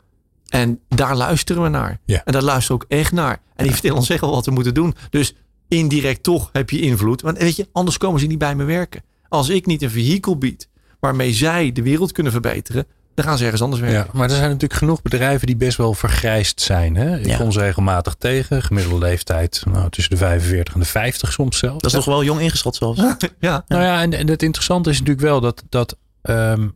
[0.47, 1.99] En daar luisteren we naar.
[2.05, 2.21] Ja.
[2.25, 3.41] En daar luisteren we ook echt naar.
[3.55, 4.95] En die vertellen ons echt wel wat we moeten doen.
[5.09, 5.35] Dus
[5.67, 7.21] indirect toch heb je invloed.
[7.21, 9.03] Want weet je, anders komen ze niet bij me werken.
[9.27, 10.69] Als ik niet een vehikel bied
[10.99, 13.99] waarmee zij de wereld kunnen verbeteren, dan gaan ze ergens anders werken.
[13.99, 16.95] Ja, maar er zijn natuurlijk genoeg bedrijven die best wel vergrijsd zijn.
[16.95, 17.17] Hè?
[17.19, 17.37] Ik Ja.
[17.37, 18.63] kom ze regelmatig tegen.
[18.63, 21.81] Gemiddelde leeftijd nou, tussen de 45 en de 50 soms zelfs.
[21.81, 23.01] Dat is nog wel jong ingeschat zelfs.
[23.39, 23.63] Ja.
[23.67, 26.67] Nou ja, en, en het interessante is natuurlijk wel dat, dat ehm,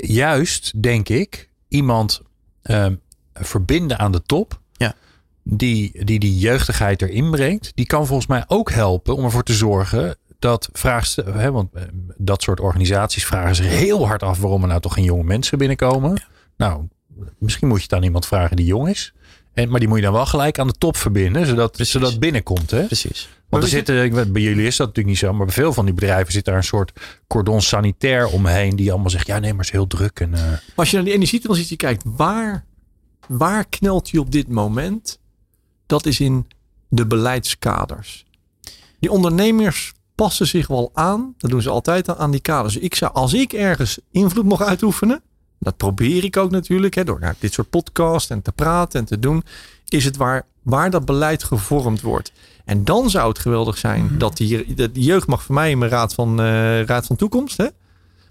[0.00, 2.20] juist, denk ik, iemand
[2.62, 2.94] ehm,
[3.34, 4.60] verbinden aan de top.
[4.72, 4.94] Ja.
[5.42, 7.72] Die, die die jeugdigheid erin brengt.
[7.74, 11.82] Die kan volgens mij ook helpen om ervoor te zorgen dat vraagste, hè, want eh,
[12.16, 15.58] dat soort organisaties vragen zich heel hard af waarom er nou toch geen jonge mensen
[15.58, 16.22] binnenkomen.
[16.56, 16.88] Nou,
[17.38, 19.12] misschien moet je het aan iemand vragen die jong is.
[19.52, 21.92] En, maar die moet je dan wel gelijk aan de top verbinden, zodat, Precies.
[21.92, 22.70] zodat het binnenkomt.
[22.70, 22.84] Hè?
[22.84, 23.28] Precies.
[23.48, 25.84] Want er je- zitten, bij jullie is dat natuurlijk niet zo, maar bij veel van
[25.84, 26.92] die bedrijven zit daar een soort
[27.26, 28.76] cordon sanitair omheen.
[28.76, 30.20] Die allemaal zegt, ja nee, maar het is heel druk.
[30.20, 32.64] En, eh, Maar als je naar die energietransitie kijkt, waar
[33.28, 35.18] waar knelt hij op dit moment?
[35.86, 36.46] Dat is in
[36.88, 38.24] de beleidskaders.
[38.98, 41.34] Die ondernemers passen zich wel aan.
[41.38, 42.76] Dat doen ze altijd aan die kaders.
[42.76, 45.22] Ik zou, als ik ergens invloed mocht uitoefenen,
[45.58, 49.06] dat probeer ik ook natuurlijk, hè, door naar dit soort podcast en te praten en
[49.06, 49.42] te doen,
[49.88, 52.32] is het waar, waar dat beleid gevormd wordt.
[52.64, 54.18] En dan zou het geweldig zijn Mhm.
[54.18, 57.16] dat die, dat die jeugd mag voor mij in mijn raad van, eh, raad van
[57.16, 57.56] toekomst.
[57.56, 57.66] Hè?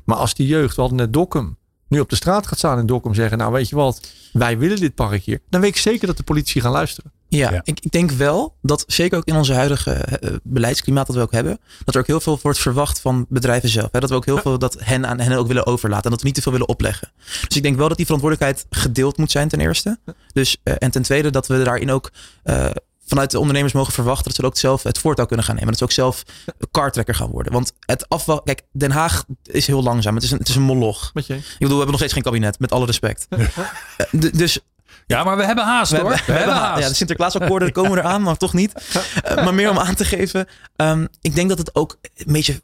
[0.03, 1.57] Maar als die jeugd, we hadden net Dokkum,
[1.87, 4.79] nu op de straat gaat staan in Dokkum zeggen, nou weet je wat, wij willen
[4.79, 5.39] dit park hier.
[5.49, 7.11] Dan weet ik zeker dat de politici gaan luisteren.
[7.35, 7.61] Ja, Ja.
[7.63, 11.31] Ik, ik denk wel dat zeker ook in onze huidige eh, beleidsklimaat dat we ook
[11.31, 13.89] hebben, dat er ook heel veel wordt verwacht van bedrijven zelf.
[13.91, 13.99] Hè?
[13.99, 16.25] Dat we ook heel veel dat hen aan hen ook willen overlaten en dat we
[16.25, 17.11] niet te veel willen opleggen.
[17.47, 19.99] Dus ik denk wel dat die verantwoordelijkheid gedeeld moet zijn ten eerste.
[20.33, 22.11] Dus, eh, en ten tweede dat we daarin ook
[22.43, 22.65] eh,
[23.07, 25.69] vanuit de ondernemers mogen verwachten dat ze ook zelf het voortouw kunnen gaan nemen.
[25.69, 26.23] Dat ze ook zelf
[26.71, 27.53] kartrekker gaan worden.
[27.53, 30.15] Want het afval, kijk, Den Haag is heel langzaam.
[30.15, 31.11] Het is een, het is een moloch.
[31.13, 31.33] Met je?
[31.33, 33.27] Ik bedoel, we hebben nog steeds geen kabinet, met alle respect.
[33.29, 34.59] Eh, dus
[35.07, 36.09] Ja, maar we hebben haast we hoor.
[36.11, 36.81] hebben, we hebben haast.
[36.81, 38.73] Ja, de Sinterklaasakkoorden komen eraan, maar toch niet.
[39.23, 40.47] Eh, maar meer om aan te geven.
[40.75, 42.61] ehm, ik denk dat het ook een beetje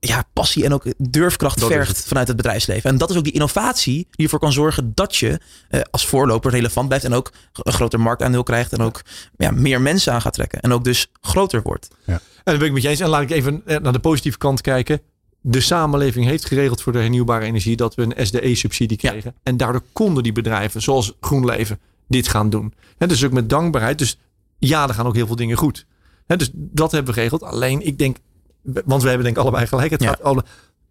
[0.00, 2.06] ja, passie en ook durfkracht Dat vergt het.
[2.06, 2.90] vanuit het bedrijfsleven.
[2.90, 6.50] En dat is ook die innovatie die ervoor kan zorgen dat je eh, als voorloper
[6.50, 7.04] relevant blijft.
[7.04, 8.72] En ook een groter marktaandeel krijgt.
[8.72, 9.02] En ook
[9.36, 10.60] ja, meer mensen aan gaat trekken.
[10.60, 11.88] En ook dus groter wordt.
[12.06, 13.00] En dat ben ik met je eens.
[13.00, 15.00] En laat ik even eh, naar de positieve kant kijken.
[15.44, 19.10] De samenleving heeft geregeld voor de hernieuwbare energie dat we een SDE-subsidie Ja.
[19.10, 19.34] kregen.
[19.42, 21.78] En daardoor konden die bedrijven, zoals GroenLeven,
[22.08, 22.72] dit gaan doen.
[22.98, 23.98] En dus ook met dankbaarheid.
[23.98, 24.18] Dus
[24.58, 25.86] ja, er gaan ook heel veel dingen goed.
[26.26, 27.42] Dus dat hebben we geregeld.
[27.42, 28.16] Alleen ik denk,
[28.62, 29.90] want we hebben denk ik allebei gelijk.
[29.90, 30.08] Het Ja.
[30.08, 30.44] gaat alle,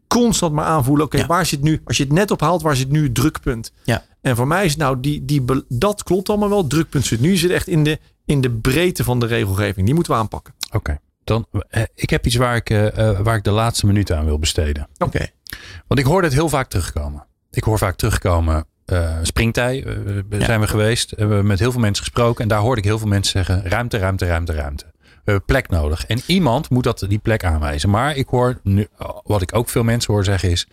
[0.08, 1.06] constant maar aanvoelen.
[1.06, 1.26] Oké, Ja.
[1.26, 3.72] waar zit nu, als je het net ophaalt, waar zit nu het drukpunt?
[3.84, 4.06] Ja.
[4.22, 6.58] En voor mij is nou, die, die, dat klopt allemaal wel.
[6.58, 9.86] Het drukpunt zit nu zit echt in de, in de breedte van de regelgeving.
[9.86, 10.54] Die moeten we aanpakken.
[10.72, 14.18] Oké, dan eh, ik heb iets waar ik, eh, eh, waar ik de laatste minuten
[14.18, 14.88] aan wil besteden.
[14.98, 15.28] Oké.
[15.88, 17.26] Want ik hoor dit heel vaak terugkomen.
[17.52, 18.66] Ik hoor vaak terugkomen.
[18.86, 20.46] eh springtij we Ja.
[20.46, 21.10] zijn we geweest.
[21.10, 22.44] We hebben met heel veel mensen gesproken.
[22.44, 24.86] En daar hoorde ik heel veel mensen zeggen: ruimte, ruimte, ruimte, ruimte.
[25.02, 26.06] We hebben plek nodig.
[26.06, 27.90] En iemand moet dat, die plek aanwijzen.
[27.90, 28.88] Maar ik hoor nu,
[29.24, 30.68] wat ik ook veel mensen hoor zeggen is: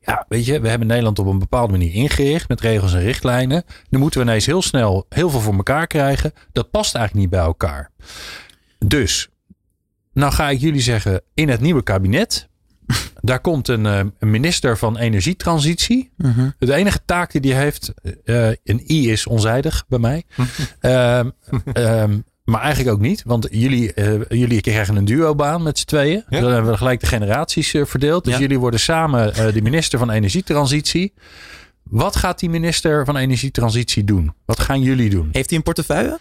[0.00, 3.64] ja, weet je, we hebben Nederland op een bepaalde manier ingericht met regels en richtlijnen.
[3.88, 6.32] Nu moeten we ineens heel snel heel veel voor elkaar krijgen.
[6.52, 7.90] Dat past eigenlijk niet bij elkaar.
[8.78, 9.28] Dus,
[10.14, 12.48] nou ga ik jullie zeggen: in het nieuwe kabinet
[13.20, 16.10] daar komt een, eh, een minister van energietransitie.
[16.16, 16.48] Mhm.
[16.58, 17.92] De enige taak die die heeft,
[18.24, 20.22] eh, een I is onzijdig bij mij.
[20.80, 21.30] Ehm,
[21.72, 26.24] ehm, maar eigenlijk ook niet, want jullie, eh, jullie krijgen een duobaan met z'n tweeën.
[26.28, 26.40] Ja.
[26.40, 28.24] Dan hebben we gelijk de generaties verdeeld.
[28.24, 28.40] Dus Ja.
[28.40, 31.12] jullie worden samen de minister van energietransitie.
[31.82, 34.34] Wat gaat die minister van energietransitie doen?
[34.44, 35.28] Wat gaan jullie doen?
[35.32, 36.18] Heeft hij een portefeuille?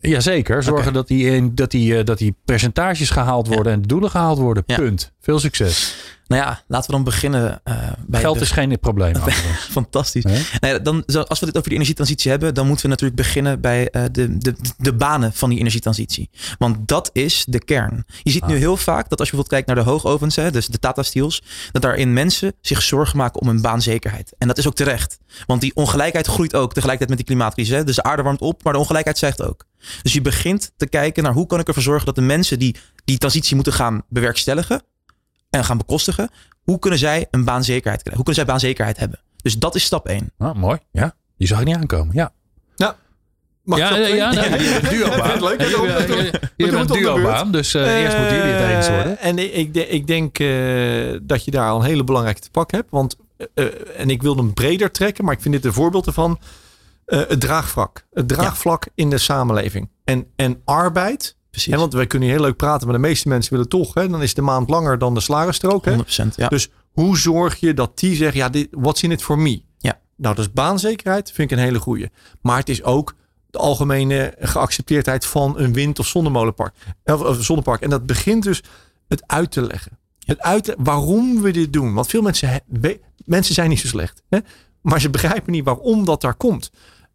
[0.00, 3.88] Jazeker, zorgen dat, die, in- dat, die, eh, dat die percentages gehaald worden en de
[3.88, 4.62] doelen gehaald worden.
[4.66, 4.76] Ja.
[4.76, 5.12] Punt.
[5.20, 5.94] Veel succes.
[6.28, 7.74] Nou ja, laten we dan beginnen eh,
[8.06, 9.14] bij Geld de- is geen probleem.
[9.70, 10.22] Fantastisch.
[10.24, 13.60] Nou ja, dan, als we dit over die energietransitie hebben, dan moeten we natuurlijk beginnen
[13.60, 16.30] bij eh, de, de, de banen van die energietransitie.
[16.58, 18.04] Want dat is de kern.
[18.22, 18.58] Je ziet nu Ah.
[18.60, 21.42] heel vaak dat als je bijvoorbeeld kijkt naar de hoogovens, hè, dus de Tata Steels,
[21.72, 24.34] dat daarin mensen zich zorgen maken om hun baanzekerheid.
[24.38, 25.18] En dat is ook terecht.
[25.46, 27.76] Want die ongelijkheid groeit ook tegelijkertijd met die klimaatcrisis.
[27.76, 27.84] Hè.
[27.84, 29.64] Dus de aarde warmt op, maar de ongelijkheid stijgt ook.
[30.02, 32.76] Dus je begint te kijken naar hoe kan ik ervoor zorgen dat de mensen die
[33.04, 34.82] die transitie moeten gaan bewerkstelligen
[35.50, 36.30] en gaan bekostigen,
[36.62, 38.14] hoe kunnen zij een baanzekerheid krijgen?
[38.14, 39.20] Hoe kunnen zij baanzekerheid hebben?
[39.42, 40.32] Dus dat is stap 1.
[40.38, 40.78] Ah, mooi.
[40.92, 42.14] Ja, die zag ik niet aankomen.
[42.14, 42.32] Ja.
[43.62, 44.42] Mag ja, ik dat ja, doen?
[44.42, 45.42] ja, nee, hebt een duobaan.
[45.44, 45.60] Leuk.
[45.60, 49.18] Je- je- een duobaan, dus eh, eerst moeten jullie het eens worden.
[49.18, 52.40] Eh, En ik, ik, de- ik denk eh, dat je daar al een hele belangrijke
[52.40, 52.90] te pak hebt.
[52.90, 56.06] Want, eh, eh, en ik wil hem breder trekken, maar ik vind dit een voorbeeld
[56.06, 56.38] ervan.
[57.04, 58.06] Eh, het draagvlak.
[58.12, 59.88] Het draagvlak in de samenleving.
[60.04, 61.36] En, en arbeid.
[61.50, 61.72] Precies.
[61.72, 63.94] Hè, want wij kunnen hier heel leuk praten, maar de meeste mensen willen toch.
[63.94, 65.84] Hè, dan is de maand langer dan de salarisstrook.
[65.84, 65.96] Hè?
[65.96, 66.34] 100%.
[66.36, 66.48] Ja.
[66.48, 69.62] Dus hoe zorg je dat die zeggen, ja, dit, what's in it for me?
[69.78, 70.00] Ja.
[70.16, 72.10] Nou, dat is baanzekerheid, vind ik een hele goeie.
[72.42, 73.14] Maar het is ook
[73.50, 76.74] de algemene geaccepteerdheid van een wind- of zonnemolenpark.
[77.04, 77.80] Of, of zonnepark.
[77.80, 78.62] En dat begint dus
[79.08, 79.98] het uit te leggen.
[80.24, 81.94] Het uit te- waarom we dit doen.
[81.94, 84.22] Want veel mensen, we- mensen zijn niet zo slecht.
[84.28, 84.38] Hè?
[84.82, 86.70] Maar ze begrijpen niet waarom dat daar komt.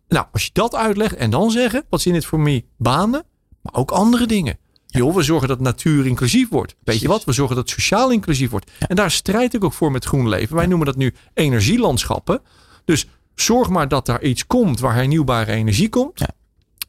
[0.08, 2.64] Nou, als je dat uitlegt en dan zeggen, wat in het voor me?
[2.78, 3.24] Banen,
[3.64, 4.58] maar ook andere dingen.
[4.88, 6.76] Joh, we zorgen dat natuur inclusief wordt.
[6.84, 7.24] Weet je wat?
[7.24, 8.72] We zorgen dat sociaal inclusief wordt.
[8.88, 10.56] En daar strijd ik ook voor met GroenLeven.
[10.56, 12.42] Wij noemen dat nu energielandschappen.
[12.86, 16.20] Dus zorg maar dat daar iets komt waar hernieuwbare energie komt.
[16.20, 16.30] Ja.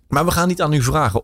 [0.08, 1.22] Maar we gaan niet aan u vragen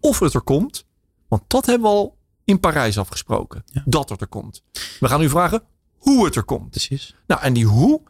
[0.00, 0.84] of het er komt.
[1.28, 3.64] Want dat hebben we al in Parijs afgesproken.
[3.72, 3.82] Ja.
[3.84, 4.62] Dat het er komt.
[5.00, 5.62] We gaan u vragen
[5.98, 6.70] hoe het er komt.
[6.70, 7.14] Precies.
[7.26, 8.02] Nou, en die hoe,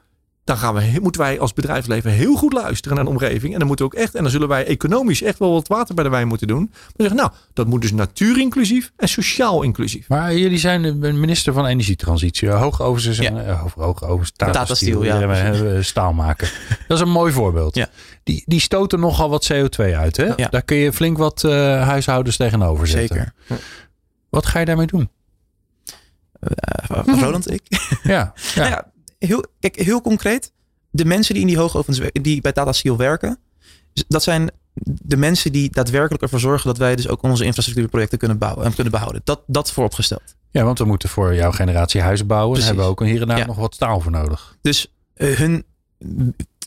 [0.51, 3.53] dan gaan we, moeten wij als bedrijfsleven heel goed luisteren naar de omgeving.
[3.53, 5.95] En dan moeten we ook echt, en dan zullen wij economisch echt wel wat water
[5.95, 6.69] bij de wijn moeten doen.
[6.71, 10.09] Maar zeggen, nou, dat moet dus natuurinclusief en sociaal inclusief.
[10.09, 12.49] Maar jullie zijn de minister van Energietransitie.
[12.49, 13.47] Hoogovens en ja.
[13.47, 15.53] uh, hoogovens, Tata, Tata Steel, ja.
[15.53, 16.49] Uh, staal maken.
[16.89, 17.75] dat is een mooi voorbeeld.
[17.75, 17.89] Ja.
[18.23, 20.17] Die, die stoten nogal wat CO2 uit.
[20.17, 20.27] Hè?
[20.37, 20.49] Ja.
[20.49, 21.53] Daar kun je flink wat uh,
[21.87, 23.33] huishoudens tegenover zetten.
[23.47, 23.61] Zeker.
[24.29, 25.11] Wat ga je daarmee doen?
[26.41, 27.63] Uh, Roland, ik?
[28.03, 28.33] Ja.
[28.55, 28.67] ja.
[28.67, 28.90] ja
[29.27, 30.53] heel, kijk, heel concreet.
[30.91, 33.39] De mensen die in die hoogovens die bij Tata Steel werken,
[34.09, 34.51] dat zijn
[34.83, 38.75] de mensen die daadwerkelijk ervoor zorgen dat wij dus ook onze infrastructuurprojecten kunnen bouwen en
[38.75, 39.21] kunnen behouden.
[39.25, 40.35] Dat, dat vooropgesteld.
[40.51, 42.57] Ja, want we moeten voor jouw generatie huizen bouwen.
[42.59, 43.47] Daar hebben we ook hier en daar ja.
[43.47, 44.57] nog wat staal voor nodig.
[44.61, 45.65] Dus uh, hun,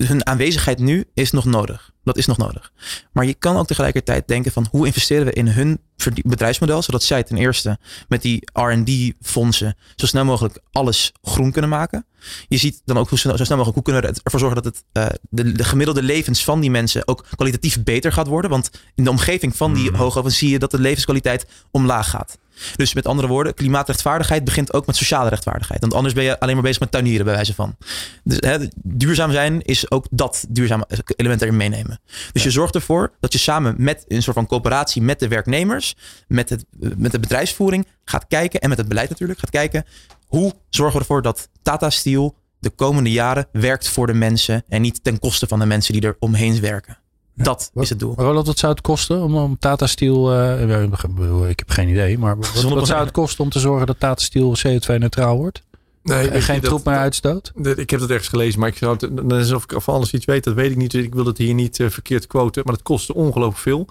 [0.06, 1.93] hun aanwezigheid nu is nog nodig.
[2.04, 2.72] Dat is nog nodig.
[3.12, 5.80] Maar je kan ook tegelijkertijd denken van hoe investeren we in hun
[6.24, 7.78] bedrijfsmodel, zodat zij ten eerste
[8.08, 12.06] met die R&D fondsen zo snel mogelijk alles groen kunnen maken.
[12.48, 14.84] Je ziet dan ook hoe zo snel mogelijk hoe kunnen we ervoor zorgen dat het,
[14.94, 18.50] uh, de, de, gemiddelde levens van die mensen ook kwalitatief beter gaat worden.
[18.50, 19.96] Want in de omgeving van die mm.
[19.96, 22.38] hoogovens zie je dat de levenskwaliteit omlaag gaat.
[22.76, 25.82] Dus met andere woorden, klimaatrechtvaardigheid begint ook met sociale rechtvaardigheid.
[25.82, 27.76] Want anders ben je alleen maar bezig met tuinieren, bij wijze van.
[28.24, 32.00] Dus, hè, duurzaam zijn is ook dat duurzame element erin meenemen.
[32.06, 32.44] Dus ja.
[32.44, 35.96] je zorgt ervoor dat je samen met een soort van coöperatie met de werknemers,
[36.28, 36.66] met, het,
[36.98, 39.86] met de bedrijfsvoering gaat kijken en met het beleid natuurlijk gaat kijken.
[40.28, 44.82] Hoe zorgen we ervoor dat Tata Steel de komende jaren werkt voor de mensen en
[44.82, 46.98] niet ten koste van de mensen die er omheen werken.
[47.36, 48.14] Dat wat, is het doel.
[48.16, 52.38] Roland, wat zou het kosten om, om Tata Steel, uh, ik heb geen idee, maar
[52.38, 55.64] wat, wat zou het kosten om te zorgen dat Tata Steel CO2-neutraal wordt?
[56.04, 57.52] Nee, en geen troep meer uitstoot?
[57.56, 59.94] Dat, ik heb dat ergens gelezen, maar ik zou het, dan is of ik van
[59.94, 60.92] alles iets weet, dat weet ik niet.
[60.92, 63.88] Dus ik wil het hier niet uh, verkeerd quoten, maar het kostte ongelooflijk veel.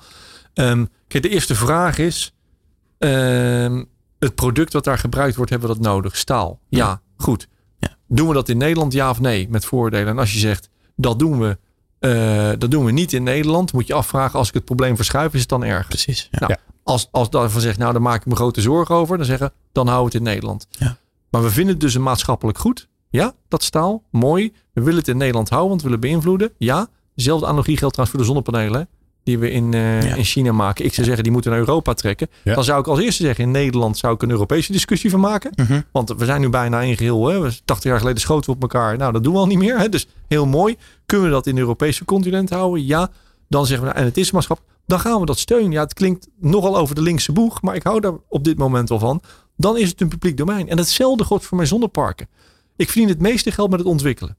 [0.54, 2.34] Um, kijk, de eerste vraag is,
[2.98, 3.88] um,
[4.18, 6.16] het product wat daar gebruikt wordt, hebben we dat nodig?
[6.16, 6.60] Staal.
[6.68, 7.48] Ja, ja goed.
[7.78, 7.96] Ja.
[8.08, 9.48] Doen we dat in Nederland, ja of nee?
[9.50, 10.08] Met voordelen.
[10.08, 11.58] En als je zegt, dat doen we,
[12.04, 15.34] uh, dat doen we niet in Nederland, moet je afvragen, als ik het probleem verschuif,
[15.34, 15.88] is het dan erg?
[15.88, 16.28] Precies.
[16.30, 16.46] Ja.
[16.46, 19.52] Nou, als, als daarvan zegt, nou, daar maak ik me grote zorgen over, dan zeggen,
[19.72, 20.66] dan hou het in Nederland.
[20.70, 20.96] Ja.
[21.30, 22.88] Maar we vinden het dus een maatschappelijk goed.
[23.10, 24.02] Ja, dat staal.
[24.10, 24.52] Mooi.
[24.72, 26.52] We willen het in Nederland houden, want we willen beïnvloeden.
[26.58, 28.88] Ja, dezelfde analogie geldt trouwens voor de zonnepanelen.
[29.24, 30.14] Die we in, uh, ja.
[30.14, 30.84] in China maken.
[30.84, 32.28] Ik zou zeggen, die moeten naar Europa trekken.
[32.42, 32.54] Ja.
[32.54, 35.52] Dan zou ik als eerste zeggen, in Nederland zou ik een Europese discussie van maken.
[35.66, 35.84] -hmm.
[35.92, 37.26] Want we zijn nu bijna in geheel.
[37.26, 37.50] Hè.
[37.64, 38.96] 80 jaar geleden schoten we op elkaar.
[38.96, 39.78] Nou, dat doen we al niet meer.
[39.78, 39.88] Hè.
[39.88, 40.76] Dus heel mooi.
[41.06, 42.86] Kunnen we dat in het Europese continent houden?
[42.86, 43.10] Ja.
[43.48, 44.76] Dan zeggen we, nou, en het is maatschappelijk.
[44.86, 45.70] Dan gaan we dat steunen.
[45.70, 47.62] Ja, het klinkt nogal over de linkse boeg.
[47.62, 49.22] Maar ik hou daar op dit moment wel van
[49.62, 50.68] dan is het een publiek domein.
[50.68, 52.28] En hetzelfde geldt voor mijn zonneparken.
[52.76, 54.36] Ik verdien het meeste geld met het ontwikkelen.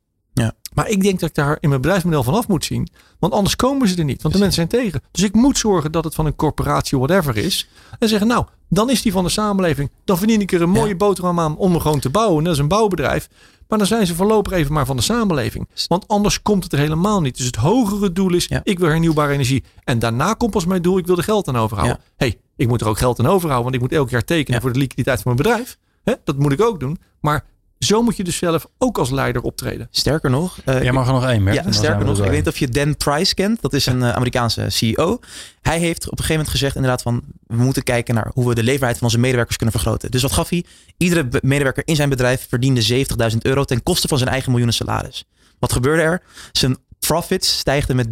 [0.74, 2.88] Maar ik denk dat ik daar in mijn bedrijfsmodel vanaf moet zien.
[3.20, 4.22] Want anders komen ze er niet.
[4.22, 5.02] Want de mensen zijn tegen.
[5.12, 7.70] Dus ik moet zorgen dat het van een corporatie whatever is.
[8.00, 9.92] En zeggen nou, dan is die van de samenleving.
[10.06, 10.96] Dan verdien ik er een mooie ja.
[10.96, 12.44] boterham aan om er gewoon te bouwen.
[12.44, 13.30] Dat is een bouwbedrijf.
[13.68, 15.68] Maar dan zijn ze voorlopig even maar van de samenleving.
[15.88, 17.38] Want anders komt het er helemaal niet.
[17.38, 18.62] Dus het hogere doel is, ja.
[18.64, 19.64] ik wil hernieuwbare energie.
[19.84, 21.98] En daarna komt pas mijn doel, ik wil er geld aan overhouden.
[22.00, 22.12] Ja.
[22.18, 23.64] hey, ik moet er ook geld aan overhouden.
[23.64, 25.78] Want ik moet elk jaar tekenen voor de liquiditeit van mijn bedrijf.
[26.24, 26.98] Dat moet ik ook doen.
[27.20, 27.46] Maar
[27.84, 29.88] zo moet je dus zelf ook als leider optreden.
[29.92, 31.64] Sterker nog, uh, Jij mag er nog één, Mert.
[31.64, 33.62] ja, sterker nog, ik weet niet of je Dan Price kent.
[33.62, 35.20] Dat is een uh, Amerikaanse CEO.
[35.62, 37.24] Hij heeft op een gegeven moment gezegd inderdaad van...
[37.48, 40.12] we moeten kijken naar hoe we de leefbaarheid van onze medewerkers kunnen vergroten.
[40.12, 40.66] Dus wat gaf hij?
[40.98, 43.64] Iedere medewerker in zijn bedrijf verdiende 70.000 euro...
[43.64, 45.26] ten koste van zijn eigen miljoenen salaris.
[45.60, 46.22] Wat gebeurde er?
[46.52, 48.12] Zijn profits stijgden met 300%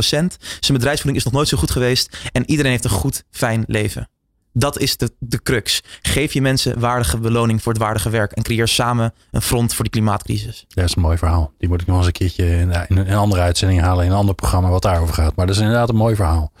[0.00, 2.16] Zijn bedrijfsvoeding is nog nooit zo goed geweest.
[2.32, 4.08] En iedereen heeft een goed, fijn leven.
[4.52, 5.82] Dat is de, de crux.
[6.02, 8.32] Geef je mensen waardige beloning voor het waardige werk.
[8.32, 10.64] En creëer samen een front voor die klimaatcrisis.
[10.68, 11.52] Dat is een mooi verhaal.
[11.58, 14.04] Die moet ik nog eens een keertje in, in een andere uitzending halen.
[14.04, 15.36] In een ander programma wat daarover gaat.
[15.36, 16.52] Maar dat is inderdaad een mooi verhaal.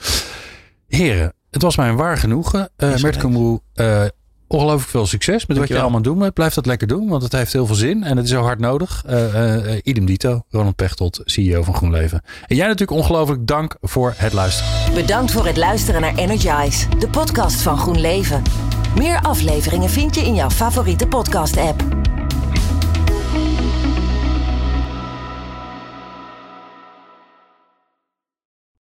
[0.86, 2.70] Heren, het was mij een waar genoegen.
[2.76, 3.24] Uh, Mert
[3.74, 4.04] uh,
[4.50, 6.32] ongelooflijk veel succes met wat je allemaal doet.
[6.34, 8.02] Blijf dat lekker doen, want het heeft heel veel zin.
[8.04, 9.04] En het is zo hard nodig.
[9.10, 12.22] Uh, uh, idem dito, Ronald Pechtold, CEO van GroenLeven.
[12.46, 14.94] En jij natuurlijk ongelooflijk dank voor het luisteren.
[14.94, 18.42] Bedankt voor het luisteren naar Energize, de podcast van GroenLeven.
[18.96, 21.82] Meer afleveringen vind je in jouw favoriete podcast app.